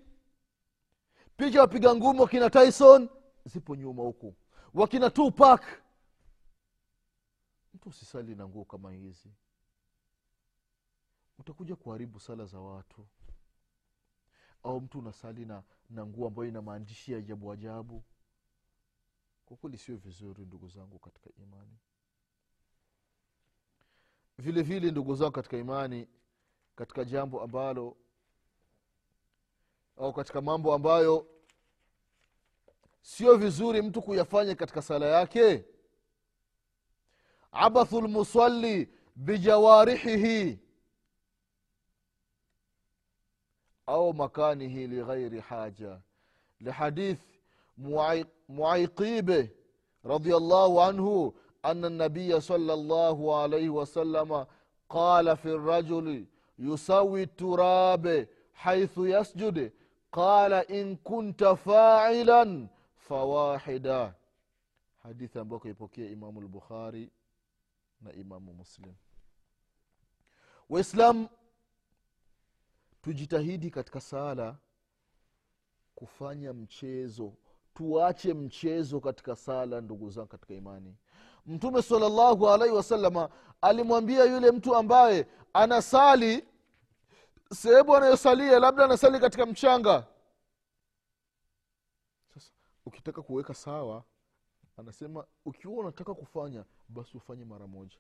Picha 1.37 1.61
wapiga 1.61 1.95
ngumu 1.95 2.21
wakina 2.21 2.49
tyson 2.49 3.09
zipo 3.45 3.75
nyuma 3.75 4.03
huku. 4.03 4.35
Wakina 4.73 5.09
tupak 5.09 5.81
mtu 7.73 7.89
usisali 7.89 8.35
na 8.35 8.47
nguo 8.47 8.65
kama 8.65 8.91
hizi. 8.91 9.29
Utakuja 11.39 11.75
kuharibu 11.75 12.19
sala 12.19 12.45
za 12.45 12.59
watu. 12.59 13.07
Au 14.63 14.81
mtu 14.81 14.99
unasali 14.99 15.45
na, 15.45 15.63
na 15.89 16.05
nguo 16.05 16.27
ambayo 16.27 16.49
ina 16.49 16.61
maandishi 16.61 17.11
ya 17.11 17.17
ajabu 17.17 17.51
ajabu. 17.51 18.03
Kwa 19.45 19.57
kweli 19.57 19.77
sio 19.77 19.97
vizuri 19.97 20.45
ndugu 20.45 20.67
zangu 20.67 20.99
katika 20.99 21.29
imani. 21.43 21.77
Vile 24.37 24.61
vile 24.61 24.91
ndugu 24.91 25.15
zangu 25.15 25.31
katika 25.31 25.57
imani 25.57 26.07
katika 26.76 27.04
jambo 27.04 27.40
ambalo 27.42 27.96
au 29.96 30.12
katika 30.12 30.40
mambo 30.40 30.74
ambayo 30.74 31.26
sio 33.02 33.36
vizuri 33.36 33.82
mtu 33.82 34.02
kuyafanya 34.02 34.54
katika 34.54 34.82
sala 34.82 35.06
yake 35.06 35.64
abathu 37.52 38.00
lmusalli 38.00 38.88
bijawarihihi 39.16 40.58
au 43.86 44.14
makanihi 44.14 44.86
lighairi 44.86 45.40
haja 45.40 46.00
lihadith 46.60 47.20
muaiqibe 48.48 49.56
رضي 50.04 50.36
الله 50.36 50.84
عنه 50.84 51.32
أن 51.64 51.84
النبي 51.84 52.40
صلى 52.40 52.72
الله 52.72 53.36
عليه 53.42 53.68
وسلم 53.68 54.46
قال 54.88 55.36
في 55.36 55.48
الرجل 55.48 56.26
yusawi 56.59 57.27
turabe 57.27 58.29
haithu 58.51 59.07
yasjude. 59.07 59.73
Qala 60.11 60.67
in 60.67 60.97
kunta 60.97 61.55
failan 61.55 62.67
fawahida. 62.95 64.15
Hadithi 65.03 65.39
ambayo 65.39 65.59
kaipokea 65.59 66.09
imamu 66.09 66.41
lbukhari 66.41 67.11
na 68.01 68.13
imamu 68.13 68.53
muslim. 68.53 68.93
Waislamu 70.69 71.29
tujitahidi 73.01 73.69
katika 73.71 74.01
sala 74.01 74.57
kufanya 75.95 76.53
mchezo. 76.53 77.33
Tuache 77.73 78.33
mchezo 78.33 78.99
katika 78.99 79.35
sala 79.35 79.81
ndugu 79.81 80.09
zangu 80.09 80.27
katika 80.27 80.53
imani 80.53 80.95
mtume 81.45 81.81
salllahu 81.81 82.49
alaihi 82.49 82.75
wasalama 82.75 83.29
alimwambia 83.61 84.23
yule 84.25 84.51
mtu 84.51 84.75
ambaye 84.75 85.27
anasali 85.53 86.47
sehemu 87.53 87.95
anayosalia 87.95 88.59
labda 88.59 88.85
anasali 88.85 89.19
katika 89.19 89.45
mchanga. 89.45 90.07
Sasa 92.33 92.51
ukitaka 92.85 93.21
kuweka 93.21 93.53
sawa 93.53 94.03
anasema 94.77 95.25
ukiwa 95.45 95.73
unataka 95.73 96.13
kufanya 96.13 96.65
basi 96.89 97.17
ufanye 97.17 97.45
mara 97.45 97.67
moja. 97.67 97.97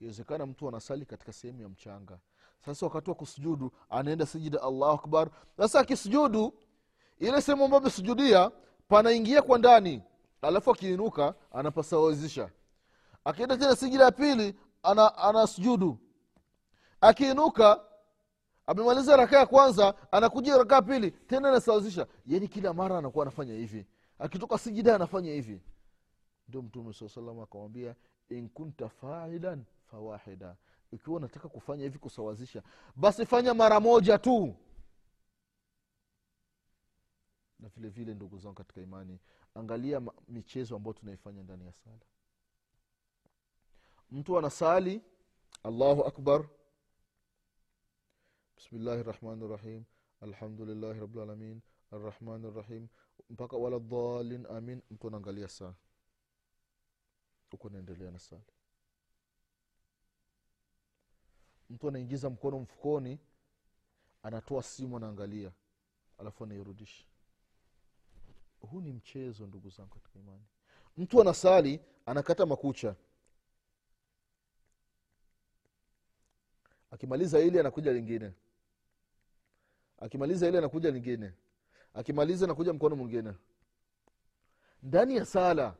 Iwezekana 0.00 0.46
mtu 0.46 0.68
anasali 0.68 1.06
katika 1.06 1.32
sehemu 1.32 1.62
ya 1.62 1.68
mchanga. 1.68 2.18
Sasa 2.64 2.86
wakati 2.86 3.10
wa 3.10 3.16
kusujudu 3.16 3.72
anaenda 3.90 4.26
sijida 4.26 4.62
allahu 4.62 4.92
akbar. 4.92 5.30
Sasa 5.56 5.80
akisujudu 5.80 6.54
ile 7.18 7.40
sehemu 7.42 7.64
ambayo 7.64 7.80
amesujudia 7.82 8.50
panaingia 8.88 9.42
kwa 9.42 9.58
ndani 9.58 10.02
alafu 10.44 10.70
akiinuka 10.70 11.34
anapasawazisha. 11.52 12.50
Akienda 13.24 13.56
tena 13.56 13.76
sijida 13.76 14.04
ya 14.04 14.10
pili 14.12 14.54
ana, 14.82 15.18
ana 15.18 15.46
sujudu. 15.46 15.98
Akiinuka 17.00 17.80
amemaliza 18.66 19.16
raka 19.16 19.38
ya 19.38 19.46
kwanza 19.46 20.12
anakuja 20.12 20.58
raka 20.58 20.74
ya 20.74 20.82
pili 20.82 21.10
tena 21.10 21.48
anasawazisha. 21.48 22.06
Yani 22.26 22.48
kila 22.48 22.72
mara 22.74 22.98
anakuwa 22.98 23.24
anafanya 23.24 23.54
hivi. 23.54 23.86
Akitoka 24.18 24.58
sijida 24.58 24.94
anafanya 24.94 25.32
hivi. 25.32 25.60
Ndio 26.48 26.62
mtume 26.62 26.92
saa 26.92 27.08
salam 27.08 27.40
akamwambia 27.40 27.94
in 28.28 28.48
kunta 28.48 28.88
failan 28.88 29.64
fawahida. 29.90 30.56
Ikiwa 30.92 31.16
unataka 31.16 31.48
kufanya 31.48 31.82
hivi 31.84 31.98
kusawazisha 31.98 32.62
basi 32.96 33.26
fanya 33.26 33.54
mara 33.54 33.80
moja 33.80 34.18
tu. 34.18 34.54
Na 37.60 37.68
vile 37.68 37.88
vile 37.88 38.14
ndugu 38.14 38.38
zangu 38.38 38.54
katika 38.54 38.80
imani 38.80 39.18
angalia 39.54 40.02
michezo 40.28 40.76
ambayo 40.76 40.92
tunaifanya 40.94 41.42
ndani 41.42 41.66
ya 41.66 41.72
sala. 41.72 41.98
Mtu 44.10 44.38
anasali 44.38 45.02
allahu 45.62 46.04
akbar. 46.04 46.48
Bismillahi 48.56 49.02
rahmani 49.02 49.48
rahim 49.48 49.84
alhamdulillahi 50.20 51.00
rabilalamin 51.00 51.60
arrahmani 51.90 52.50
rahim 52.50 52.88
mpaka 53.30 53.56
wala 53.56 53.78
dhalin 53.78 54.46
amin. 54.46 54.82
Mtu 54.90 55.08
anaangalia 55.08 55.48
saa 55.48 55.74
huku 57.50 57.66
anaendelea 57.68 58.10
na 58.10 58.18
sala. 58.18 58.42
Mtu 61.70 61.88
anaingiza 61.88 62.30
mkono 62.30 62.58
mfukoni 62.58 63.18
anatoa 64.22 64.62
simu 64.62 64.96
anaangalia. 64.96 65.52
Alafu 66.18 66.44
anairudisha 66.44 67.04
huu 68.74 68.80
ni 68.80 68.92
mchezo 68.92 69.46
ndugu 69.46 69.70
zangu 69.70 69.94
katika 69.94 70.18
imani. 70.18 70.44
Mtu 70.96 71.20
anasali 71.20 71.80
anakata 72.06 72.46
makucha. 72.46 72.96
Akimaliza 76.90 77.40
ili 77.40 77.58
anakuja 77.60 77.92
lingine. 77.92 78.32
Akimaliza 79.98 80.48
ili 80.48 80.58
anakuja 80.58 80.90
lingine. 80.90 81.32
Akimaliza 81.94 82.44
anakuja 82.46 82.72
mkono 82.72 82.96
mwingine. 82.96 83.34
Ndani 84.82 85.16
ya 85.16 85.26
sala. 85.26 85.76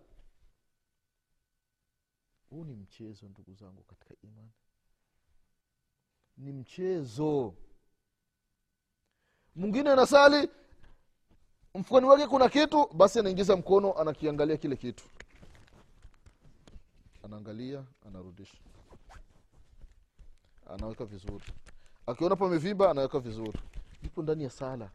Huu 2.51 2.65
ni 2.65 2.75
mchezo 2.77 3.29
ndugu 3.29 3.55
zangu 3.55 3.83
katika 3.83 4.15
imani. 4.23 4.51
Ni 6.37 6.53
mchezo. 6.53 7.55
Mwingine 9.55 9.91
anasali 9.91 10.49
mfukoni 11.75 12.07
wake 12.07 12.27
kuna 12.27 12.49
kitu 12.49 12.87
basi 12.93 13.19
anaingiza 13.19 13.57
mkono 13.57 13.93
anakiangalia 13.93 14.57
kile 14.57 14.77
kitu. 14.77 15.05
Anaangalia 17.25 17.85
anarudisha. 18.07 18.59
Anaweka 20.71 21.05
vizuri. 21.05 21.45
Akiona 22.07 22.37
pamevimba 22.37 22.91
anaweka 22.91 23.19
vizuri. 23.21 23.61
Ipo 24.03 24.23
ndani 24.23 24.45
ya 24.45 24.51
sala. 24.51 24.91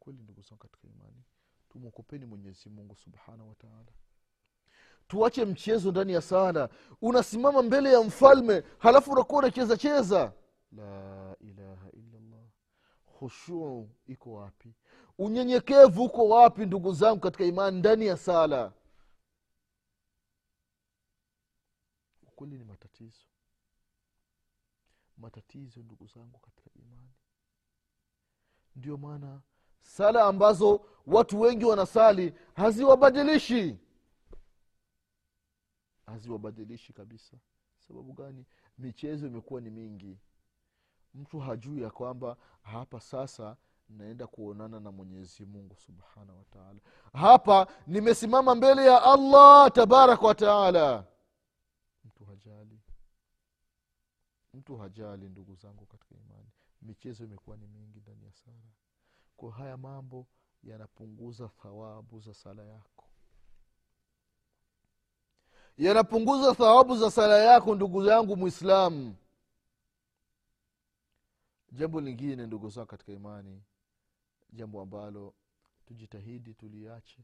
Kweli 0.00 0.22
ndugu 0.22 0.42
zangu 0.42 0.56
katika 0.62 0.88
imani 0.88 1.22
tumwokopeni 1.72 2.26
mwenyezi 2.26 2.68
mungu 2.68 2.96
subhanahu 2.96 3.48
wataala 3.48 3.92
tuache 5.08 5.44
mchezo 5.44 5.90
ndani 5.90 6.12
ya 6.12 6.20
sala. 6.22 6.68
Unasimama 7.02 7.62
mbele 7.62 7.92
ya 7.92 8.00
mfalme 8.02 8.62
halafu 8.78 9.12
unakuwa 9.12 9.38
unacheza 9.38 9.76
cheza. 9.76 10.32
La 10.72 11.19
khushuu 13.20 13.88
iko 14.06 14.32
wapi? 14.32 14.74
Unyenyekevu 15.18 16.04
uko 16.04 16.28
wapi 16.28 16.66
ndugu 16.66 16.92
zangu 16.92 17.20
katika 17.20 17.44
imani 17.44 17.78
ndani 17.78 18.06
ya 18.06 18.16
sala? 18.16 18.72
Ukweli 22.22 22.58
ni 22.58 22.64
matatizo. 22.64 23.26
Matatizo 25.18 25.80
ndugu 25.82 26.06
zangu 26.06 26.38
katika 26.38 26.70
imani. 26.74 27.10
Ndio 28.76 28.96
maana 28.96 29.40
sala 29.80 30.24
ambazo 30.24 30.86
watu 31.06 31.40
wengi 31.40 31.64
wanasali 31.64 32.34
haziwabadilishi. 32.54 33.78
Haziwabadilishi 36.06 36.92
kabisa. 36.92 37.36
Sababu 37.78 38.12
gani? 38.12 38.44
Michezo 38.78 39.26
imekuwa 39.26 39.60
ni 39.60 39.70
mingi 39.70 40.18
mtu 41.14 41.38
hajui 41.38 41.82
ya 41.82 41.90
kwamba 41.90 42.36
hapa 42.62 43.00
sasa 43.00 43.56
naenda 43.88 44.26
kuonana 44.26 44.80
na 44.80 44.92
mwenyezi 44.92 45.46
mungu 45.46 45.76
subhanahu 45.76 46.38
wataala 46.38 46.80
hapa 47.12 47.66
nimesimama 47.86 48.54
mbele 48.54 48.84
ya 48.84 49.02
allah 49.02 49.72
tabaraka 49.72 50.26
wataala 50.26 51.04
mtu 52.04 52.24
hajali. 52.24 52.80
Mtu 54.54 54.76
hajali 54.76 55.28
ndugu 55.28 55.54
zangu 55.54 55.86
katika 55.86 56.14
imani. 56.14 56.48
Michezo 56.82 57.24
imekuwa 57.24 57.56
ni 57.56 57.66
mingi 57.66 58.00
ndani 58.00 58.24
ya 58.24 58.32
sala. 58.32 58.70
Kwa 59.36 59.52
haya 59.52 59.76
mambo 59.76 60.26
yanapunguza 60.62 61.48
thawabu 61.48 62.20
za 62.20 62.34
sala 62.34 62.62
yako. 62.64 63.04
Yanapunguza 65.78 66.54
thawabu 66.54 66.96
za 66.96 67.10
sala 67.10 67.38
yako 67.38 67.74
ndugu 67.74 68.04
yangu 68.04 68.36
mwislamu 68.36 69.16
jambo 71.72 72.00
lingine 72.00 72.46
ndugu 72.46 72.68
zao 72.68 72.86
katika 72.86 73.12
imani 73.12 73.62
jambo 74.52 74.80
ambalo 74.82 75.34
tujitahidi 75.86 76.54
tuliache 76.54 77.18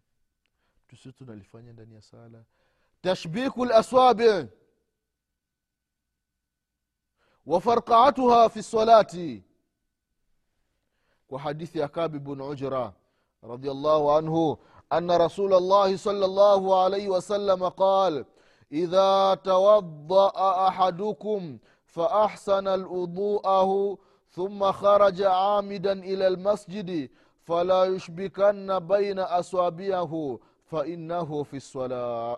tusi 0.88 1.12
tunalifanya 1.12 1.72
ndani 1.72 1.94
ya 1.94 2.02
sala. 2.02 2.44
Tashbiku 3.02 3.64
laswabi 3.64 4.48
wafarqaatuha 7.46 8.48
fi 8.48 8.58
lsalati 8.58 9.44
kwa 11.28 11.40
hadithi 11.40 11.78
ya 11.78 11.88
kabi 11.88 12.18
bn 12.18 12.40
ujra 12.40 12.92
radiallahu 13.42 14.10
anhu 14.10 14.58
ana 14.90 15.18
rasul 15.18 15.50
llahi 15.50 15.98
sala 15.98 16.26
llahu 16.26 16.74
alaihi 16.74 17.08
wasalama 17.08 17.70
qal 17.70 18.24
idha 18.70 19.36
tawadaa 19.42 20.66
ahadukum 20.66 21.58
faahsana 21.84 22.76
luduahu 22.76 23.98
ثم 24.35 24.71
خرج 24.71 25.21
عامدا 25.21 25.91
إلى 25.91 26.27
المسجد 26.27 27.09
فلا 27.43 27.83
يشبكن 27.85 28.79
بين 28.79 29.19
أصابعه 29.19 30.39
فإنه 30.65 31.43
في 31.43 31.57
الصلاة 31.57 32.37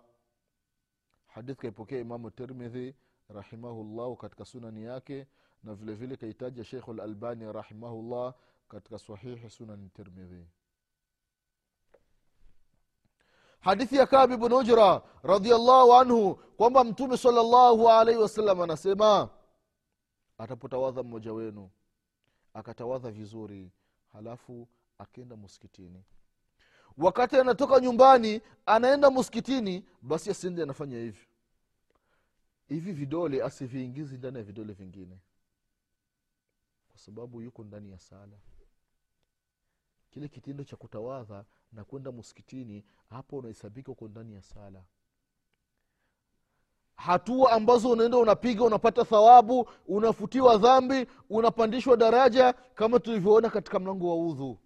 حديث 1.27 1.57
kaipokea 1.57 1.99
imamu 1.99 2.31
tirmidhi 2.31 2.95
rahimahullahu 3.29 4.15
katika 4.15 4.45
sunani 4.45 4.83
yake 4.83 5.27
na 5.63 5.73
vile 5.73 5.93
vile 5.93 6.15
kaitaja 6.15 6.63
sheikhu 6.63 6.93
lalbani 6.93 7.53
rahimahullah 7.53 8.33
katika 8.69 8.99
sahihi 8.99 9.49
sunani 9.49 9.89
tirmidhi 9.89 10.45
hadithi 13.59 13.95
ya 13.95 14.05
kabi 14.07 14.37
bn 14.37 14.53
ujra 14.53 15.01
radiallahu 15.23 15.93
anhu 15.93 16.35
kwamba 16.35 16.83
mtume 16.83 17.17
salllahu 17.17 17.89
alaihi 17.89 18.19
wasallam 18.21 18.61
anasema 18.61 19.29
atapotawadha 20.37 21.03
mmoja 21.03 21.33
wenu 21.33 21.69
akatawadha 22.58 23.10
vizuri 23.10 23.70
halafu 24.12 24.68
akenda 24.98 25.36
muskitini 25.36 26.04
wakati 26.96 27.36
anatoka 27.36 27.80
nyumbani 27.80 28.40
anaenda 28.66 29.10
muskitini 29.10 29.84
basi 30.02 30.30
asinde 30.30 30.62
anafanya 30.62 30.98
hivi 30.98 31.26
hivi 32.68 32.92
vidole 32.92 33.42
asiviingizi 33.42 34.18
ndani 34.18 34.36
ya 34.36 34.42
vidole 34.42 34.72
vingine. 34.72 35.18
Kwa 36.88 36.98
sababu 36.98 37.42
yuko 37.42 37.64
ndani 37.64 37.90
ya 37.90 37.98
sala. 37.98 38.38
Kile 40.10 40.28
kitendo 40.28 40.64
cha 40.64 40.76
kutawadha 40.76 41.44
na 41.72 41.84
kwenda 41.84 42.12
muskitini 42.12 42.84
hapo 43.10 43.36
unahesabika 43.38 43.92
uko 43.92 44.08
ndani 44.08 44.34
ya 44.34 44.42
sala 44.42 44.84
hatua 46.98 47.52
ambazo 47.52 47.90
unaenda 47.90 48.18
unapiga 48.18 48.64
unapata 48.64 49.04
thawabu 49.04 49.68
unafutiwa 49.86 50.56
dhambi 50.56 51.06
unapandishwa 51.30 51.96
daraja 51.96 52.52
kama 52.52 53.00
tulivyoona 53.00 53.50
katika 53.50 53.78
mlango 53.78 54.08
wa 54.08 54.26
udhu. 54.26 54.58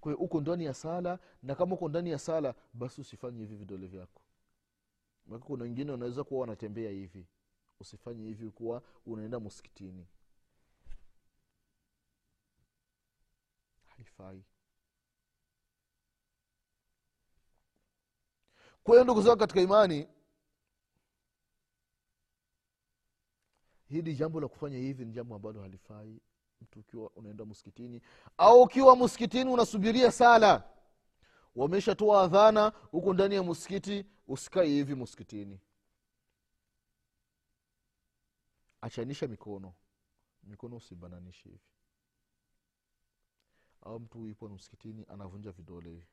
Kwa 0.00 0.16
uko 0.16 0.40
ndani 0.40 0.64
ya 0.64 0.74
sala 0.74 1.18
na 1.42 1.54
kama 1.54 1.74
uko 1.74 1.88
ndani 1.88 2.10
ya 2.10 2.18
sala 2.18 2.54
basi 2.72 3.00
usifanye 3.00 3.38
hivi 3.40 3.54
vidole 3.56 3.86
vyako. 3.86 4.22
Maka 5.26 5.44
kuna 5.44 5.64
wengine 5.64 5.90
wanaweza 5.92 6.24
kuwa 6.24 6.40
wanatembea 6.40 6.90
hivi. 6.90 7.26
Usifanye 7.80 8.24
hivi 8.24 8.50
kuwa 8.50 8.82
unaenda 9.06 9.40
muskitini 9.40 10.06
haifai. 13.86 14.42
Kwa 18.84 19.04
ndugu 19.04 19.22
zangu 19.22 19.38
katika 19.38 19.60
imani 19.60 20.08
hili 23.88 24.14
jambo 24.14 24.40
la 24.40 24.48
kufanya 24.48 24.78
hivi 24.78 25.04
ni 25.04 25.12
jambo 25.12 25.34
ambalo 25.34 25.60
halifai 25.62 26.20
mtu 26.60 26.80
ukiwa 26.80 27.10
unaenda 27.10 27.44
msikitini. 27.44 28.02
Au 28.38 28.62
ukiwa 28.62 28.96
msikitini 28.96 29.50
unasubiria 29.50 30.12
sala. 30.12 30.64
Wameshatoa 31.56 32.22
adhana 32.22 32.68
huko 32.90 33.14
ndani 33.14 33.34
ya 33.34 33.42
msikiti 33.42 34.06
usikae 34.28 34.66
hivi 34.66 34.94
msikitini. 34.94 35.60
Achanisha 38.80 39.26
mikono. 39.28 39.74
Mikono 40.42 40.76
usibananishi 40.76 41.48
hivi. 41.48 41.60
Au 43.82 44.00
mtu 44.00 44.26
yupo 44.26 44.48
msikitini 44.48 45.04
anavunja 45.08 45.52
vidole. 45.52 45.90
Hivi 45.90 46.06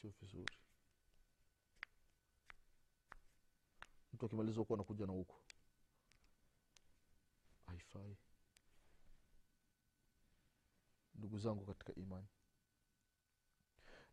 sio 0.00 0.10
vizuri 0.20 0.52
mtu 4.22 4.26
akimaliza 4.26 4.58
huku 4.60 4.74
anakuja 4.74 5.06
na 5.06 5.12
huku 5.12 5.34
haifai. 7.66 8.16
Ndugu 11.14 11.38
zangu 11.38 11.66
katika 11.66 11.94
imani. 11.94 12.26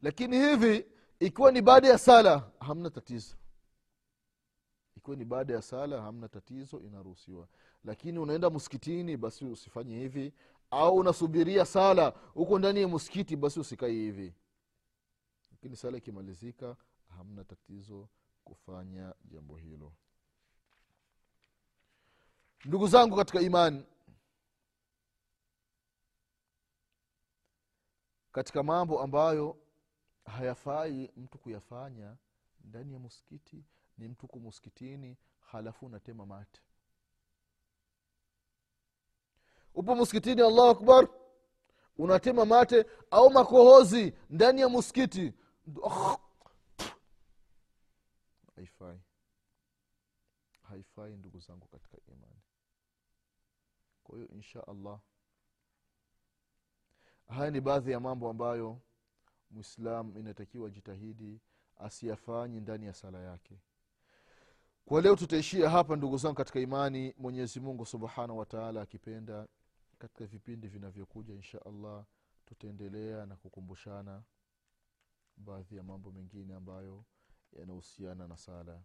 Lakini 0.02 0.38
hivi 0.38 0.86
ikiwa 1.20 1.52
ni 1.52 1.62
baada 1.62 1.88
ya 1.88 1.98
sala 1.98 2.52
hamna 2.60 2.90
tatizo. 2.90 3.36
Ikiwa 4.98 5.16
ni 5.16 5.26
baada 5.26 5.54
ya 5.54 5.62
sala 5.62 6.02
hamna 6.02 6.28
tatizo 6.30 6.80
inaruhusiwa. 6.80 7.48
Lakini 7.84 8.20
unaenda 8.20 8.50
msikitini 8.50 9.18
basi 9.18 9.46
usifanye 9.46 10.00
hivi. 10.00 10.34
Au 10.72 10.96
unasubiria 10.96 11.66
sala 11.66 12.10
huko 12.34 12.60
ndani 12.60 12.82
ya 12.82 12.88
msikiti 12.88 13.36
basi 13.36 13.60
usikai 13.60 13.94
hivi. 13.94 14.34
Lakini 15.52 15.76
sala 15.76 15.98
ikimalizika 15.98 16.76
hamna 17.08 17.44
tatizo 17.44 18.10
kufanya 18.50 19.14
jambo 19.26 19.56
hilo. 19.56 19.94
Ndugu 22.66 22.88
zangu 22.88 23.16
katika 23.16 23.42
imani 23.42 23.86
katika 28.32 28.64
mambo 28.64 29.02
ambayo 29.02 29.58
hayafai 30.26 31.12
mtu 31.18 31.38
kuyafanya 31.38 32.18
ndani 32.64 32.94
ya 32.94 33.00
msikiti 33.00 33.64
ni 33.98 34.08
mtu 34.08 34.28
ku 34.28 34.40
muskitini 34.40 35.18
halafu 35.40 35.86
unatema 35.86 36.26
mate. 36.26 36.62
Upo 39.74 39.96
msikitini 39.96 40.42
allahu 40.42 40.70
akbar 40.70 41.08
unatema 41.98 42.46
mate 42.46 42.86
au 43.12 43.30
makohozi 43.32 44.14
ndani 44.30 44.62
ya 44.62 44.70
msikiti 44.70 45.34
haifai. 48.60 49.00
Haifai 50.62 51.18
ndugu 51.18 51.40
zangu 51.40 51.68
katika 51.68 51.98
imani. 52.08 52.42
Kwa 54.04 54.16
hiyo 54.16 54.28
insha 54.28 54.68
allah 54.68 55.00
haya 57.28 57.52
ni 57.52 57.62
baadhi 57.62 57.92
ya 57.92 58.00
mambo 58.00 58.30
ambayo 58.30 58.82
mwislam 59.52 60.18
inatakiwa 60.18 60.70
jitahidi 60.70 61.40
asiyafanyi 61.78 62.60
ndani 62.62 62.86
ya 62.86 62.94
sala 62.94 63.20
yake. 63.20 63.60
Kwa 64.86 65.02
leo 65.02 65.16
tutaishia 65.16 65.70
hapa 65.70 65.96
ndugu 65.96 66.18
zangu 66.18 66.36
katika 66.36 66.60
imani. 66.60 67.14
Mwenyezi 67.18 67.60
mungu 67.60 67.86
subhanahu 67.86 68.40
wataala 68.40 68.82
akipenda 68.82 69.48
katika 70.00 70.26
vipindi 70.26 70.68
vinavyokuja 70.68 71.34
insha 71.34 71.66
allah 71.66 72.06
tutaendelea 72.46 73.26
na 73.26 73.36
kukumbushana 73.36 74.24
baadhi 75.38 75.76
ya 75.78 75.84
mambo 75.84 76.12
mengine 76.12 76.54
ambayo 76.56 77.06
yanahusiana 77.54 78.28
na 78.28 78.38
sala. 78.38 78.82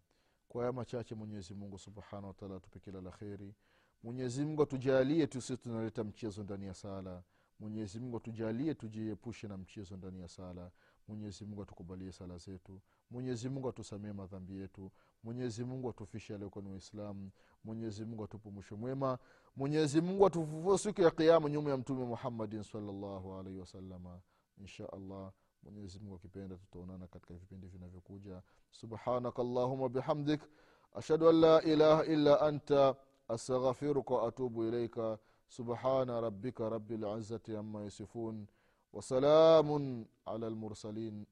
Kwa 0.47 0.61
haya 0.61 0.73
machache 0.73 1.15
mwenyezi 1.15 1.53
mungu 1.53 1.77
subhanahu 1.79 2.27
wataala 2.27 2.55
atupe 2.55 2.79
kila 2.79 3.01
la 3.01 3.11
kheri. 3.11 3.55
Mwenyezi 4.03 4.45
mungu 4.45 4.61
atujalie 4.63 5.27
tusi 5.27 5.57
tunaleta 5.57 6.03
mchezo 6.03 6.43
ndani 6.43 6.65
ya 6.65 6.73
sala. 6.73 7.23
Mwenyezi 7.59 7.99
atujalie 8.17 8.73
tujiepushe 8.73 9.47
na 9.47 9.57
mchezo 9.57 9.97
ndani 9.97 10.19
ya 10.21 10.27
sala. 10.27 10.71
Mwenyezi 11.07 11.45
atukubalie 11.61 12.11
sala 12.11 12.37
zetu. 12.37 12.81
Mwenyezi 13.11 13.49
mungu 13.49 13.69
atusamie 13.69 14.13
madhambi 14.13 14.57
yetu. 14.57 14.91
Mwenyezi 15.23 15.63
atufishe 15.89 16.35
aliokuwa 16.35 16.63
ni 16.63 16.69
waislamu 16.71 17.31
mwenyezi 17.63 18.05
mungu 18.05 18.23
mwema. 18.75 19.17
Mwenyezi 19.55 20.01
mungu 20.01 20.25
siku 20.77 21.01
ya 21.01 21.11
kiama 21.11 21.49
nyuma 21.49 21.69
ya 21.69 21.77
mtume 21.77 22.05
muhammadin 22.05 22.63
salllahu 22.63 23.33
alaihi 23.33 23.59
wasalama 23.59 24.19
insha 24.57 24.93
allah 24.93 25.31
mwenyezi 25.64 25.98
mungu 25.98 26.14
akipenda 26.14 26.56
tutaonana 26.56 27.06
katika 27.06 27.34
vipindi 27.34 27.66
vinavyokuja 27.66 28.42
subhanaka 28.70 29.42
allahuma 29.42 29.88
bihamdik 29.88 30.40
ashhadu 30.94 31.28
an 31.28 31.40
la 31.40 31.62
ilaha 31.62 32.04
illa 32.04 32.40
anta 32.40 32.96
astaghfiruka 33.28 34.14
waatubu 34.14 34.64
ilaika 34.64 35.18
subhana 35.48 36.20
rabbika 36.20 36.68
rabi 36.68 36.96
lizati 36.96 37.56
ama 37.56 37.82
yasifun 37.84 38.46
وسلام 38.92 39.70
على 40.26 40.46
المرسلين 40.46 41.26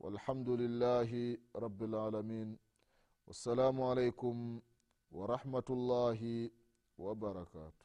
والحمد 0.00 0.48
لله 0.48 1.38
رب 1.56 1.82
العالمين 1.82 2.58
والسلام 3.26 3.82
عليكم 3.82 4.60
ورحمة 5.12 5.64
الله 5.70 6.50
وبركاته 6.98 7.84